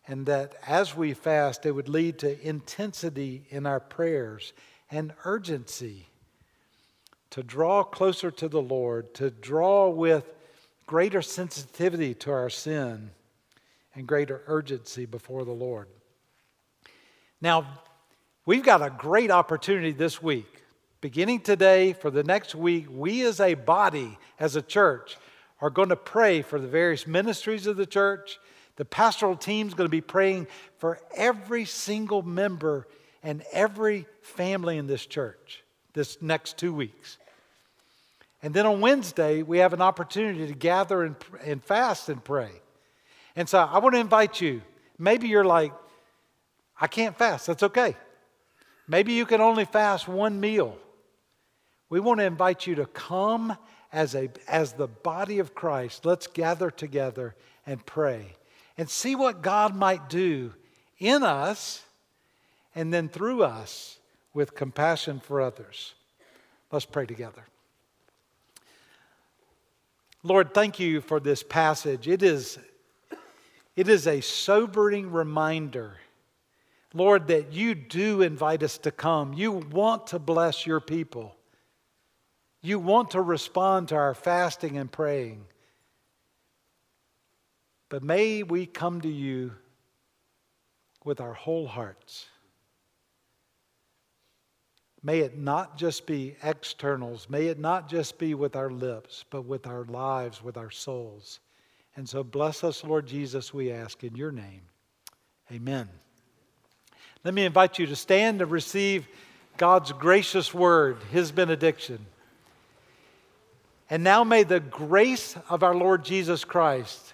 and 0.08 0.24
that 0.24 0.54
as 0.66 0.96
we 0.96 1.12
fast, 1.12 1.66
it 1.66 1.72
would 1.72 1.88
lead 1.88 2.18
to 2.20 2.40
intensity 2.40 3.44
in 3.50 3.66
our 3.66 3.78
prayers 3.78 4.54
and 4.90 5.12
urgency 5.26 6.06
to 7.28 7.42
draw 7.42 7.84
closer 7.84 8.30
to 8.30 8.48
the 8.48 8.62
Lord, 8.62 9.12
to 9.14 9.30
draw 9.30 9.90
with 9.90 10.24
greater 10.86 11.20
sensitivity 11.20 12.14
to 12.14 12.32
our 12.32 12.48
sin 12.48 13.10
and 13.94 14.06
greater 14.06 14.42
urgency 14.46 15.04
before 15.04 15.44
the 15.44 15.52
Lord. 15.52 15.88
Now, 17.42 17.80
we've 18.46 18.64
got 18.64 18.82
a 18.82 18.90
great 18.90 19.30
opportunity 19.30 19.92
this 19.92 20.22
week. 20.22 20.62
Beginning 21.02 21.40
today, 21.40 21.92
for 21.92 22.10
the 22.10 22.24
next 22.24 22.54
week, 22.54 22.86
we 22.90 23.26
as 23.26 23.40
a 23.40 23.54
body, 23.54 24.18
as 24.38 24.56
a 24.56 24.62
church, 24.62 25.18
are 25.60 25.70
going 25.70 25.90
to 25.90 25.96
pray 25.96 26.42
for 26.42 26.58
the 26.58 26.68
various 26.68 27.06
ministries 27.06 27.66
of 27.66 27.76
the 27.76 27.86
church. 27.86 28.38
The 28.76 28.84
pastoral 28.84 29.36
team 29.36 29.68
is 29.68 29.74
going 29.74 29.86
to 29.86 29.90
be 29.90 30.00
praying 30.00 30.46
for 30.78 30.98
every 31.14 31.64
single 31.64 32.22
member 32.22 32.86
and 33.22 33.42
every 33.52 34.06
family 34.22 34.78
in 34.78 34.86
this 34.86 35.04
church 35.04 35.62
this 35.92 36.20
next 36.22 36.56
two 36.56 36.72
weeks. 36.72 37.18
And 38.42 38.54
then 38.54 38.64
on 38.64 38.80
Wednesday, 38.80 39.42
we 39.42 39.58
have 39.58 39.72
an 39.72 39.82
opportunity 39.82 40.46
to 40.46 40.54
gather 40.54 41.02
and, 41.02 41.16
and 41.44 41.62
fast 41.62 42.08
and 42.08 42.22
pray. 42.24 42.50
And 43.36 43.48
so 43.48 43.58
I 43.58 43.78
want 43.78 43.94
to 43.94 44.00
invite 44.00 44.40
you. 44.40 44.62
Maybe 44.98 45.28
you're 45.28 45.44
like, 45.44 45.72
I 46.80 46.86
can't 46.86 47.16
fast. 47.16 47.46
That's 47.46 47.62
okay. 47.62 47.96
Maybe 48.88 49.12
you 49.12 49.26
can 49.26 49.40
only 49.40 49.66
fast 49.66 50.08
one 50.08 50.40
meal. 50.40 50.76
We 51.90 52.00
want 52.00 52.20
to 52.20 52.24
invite 52.24 52.66
you 52.66 52.76
to 52.76 52.86
come 52.86 53.56
as, 53.92 54.14
a, 54.14 54.30
as 54.48 54.74
the 54.74 54.86
body 54.86 55.38
of 55.38 55.54
Christ, 55.54 56.04
let's 56.06 56.26
gather 56.26 56.70
together 56.70 57.34
and 57.66 57.84
pray 57.84 58.36
and 58.78 58.88
see 58.88 59.14
what 59.14 59.42
God 59.42 59.74
might 59.74 60.08
do 60.08 60.54
in 60.98 61.22
us 61.22 61.82
and 62.74 62.92
then 62.94 63.08
through 63.08 63.42
us 63.42 63.98
with 64.32 64.54
compassion 64.54 65.20
for 65.20 65.40
others. 65.40 65.94
Let's 66.70 66.86
pray 66.86 67.06
together. 67.06 67.44
Lord, 70.22 70.54
thank 70.54 70.78
you 70.78 71.00
for 71.00 71.18
this 71.18 71.42
passage. 71.42 72.06
It 72.06 72.22
is, 72.22 72.58
it 73.74 73.88
is 73.88 74.06
a 74.06 74.20
sobering 74.20 75.10
reminder, 75.10 75.96
Lord, 76.92 77.28
that 77.28 77.52
you 77.52 77.74
do 77.74 78.22
invite 78.22 78.62
us 78.62 78.78
to 78.78 78.90
come. 78.90 79.32
You 79.32 79.52
want 79.52 80.08
to 80.08 80.18
bless 80.18 80.66
your 80.66 80.80
people. 80.80 81.34
You 82.62 82.78
want 82.78 83.12
to 83.12 83.22
respond 83.22 83.88
to 83.88 83.96
our 83.96 84.14
fasting 84.14 84.76
and 84.76 84.90
praying. 84.90 85.44
But 87.88 88.02
may 88.02 88.42
we 88.42 88.66
come 88.66 89.00
to 89.00 89.08
you 89.08 89.52
with 91.04 91.20
our 91.20 91.32
whole 91.32 91.66
hearts. 91.66 92.26
May 95.02 95.20
it 95.20 95.38
not 95.38 95.78
just 95.78 96.06
be 96.06 96.36
externals. 96.42 97.28
May 97.30 97.46
it 97.46 97.58
not 97.58 97.88
just 97.88 98.18
be 98.18 98.34
with 98.34 98.54
our 98.54 98.70
lips, 98.70 99.24
but 99.30 99.46
with 99.46 99.66
our 99.66 99.84
lives, 99.84 100.42
with 100.44 100.58
our 100.58 100.70
souls. 100.70 101.40
And 101.96 102.08
so 102.08 102.22
bless 102.22 102.62
us, 102.62 102.84
Lord 102.84 103.06
Jesus, 103.06 103.54
we 103.54 103.72
ask 103.72 104.04
in 104.04 104.14
your 104.14 104.30
name. 104.30 104.62
Amen. 105.50 105.88
Let 107.24 107.34
me 107.34 107.44
invite 107.44 107.78
you 107.78 107.86
to 107.86 107.96
stand 107.96 108.38
to 108.38 108.46
receive 108.46 109.08
God's 109.56 109.92
gracious 109.92 110.54
word, 110.54 110.98
his 111.10 111.32
benediction. 111.32 112.06
And 113.90 114.04
now 114.04 114.22
may 114.22 114.44
the 114.44 114.60
grace 114.60 115.36
of 115.48 115.64
our 115.64 115.74
Lord 115.74 116.04
Jesus 116.04 116.44
Christ, 116.44 117.12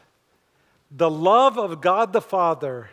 the 0.91 1.11
love 1.11 1.59
of 1.59 1.81
God 1.81 2.13
the 2.13 2.21
Father, 2.21 2.91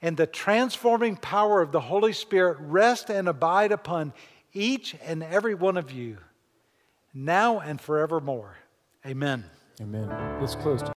and 0.00 0.16
the 0.16 0.26
transforming 0.26 1.16
power 1.16 1.60
of 1.60 1.70
the 1.70 1.80
Holy 1.80 2.14
Spirit 2.14 2.56
rest 2.60 3.10
and 3.10 3.28
abide 3.28 3.72
upon 3.72 4.14
each 4.54 4.96
and 5.04 5.22
every 5.22 5.54
one 5.54 5.76
of 5.76 5.92
you, 5.92 6.16
now 7.12 7.60
and 7.60 7.80
forevermore. 7.80 8.56
Amen. 9.04 9.44
Amen. 9.80 10.08
Let's 10.40 10.54
close. 10.54 10.82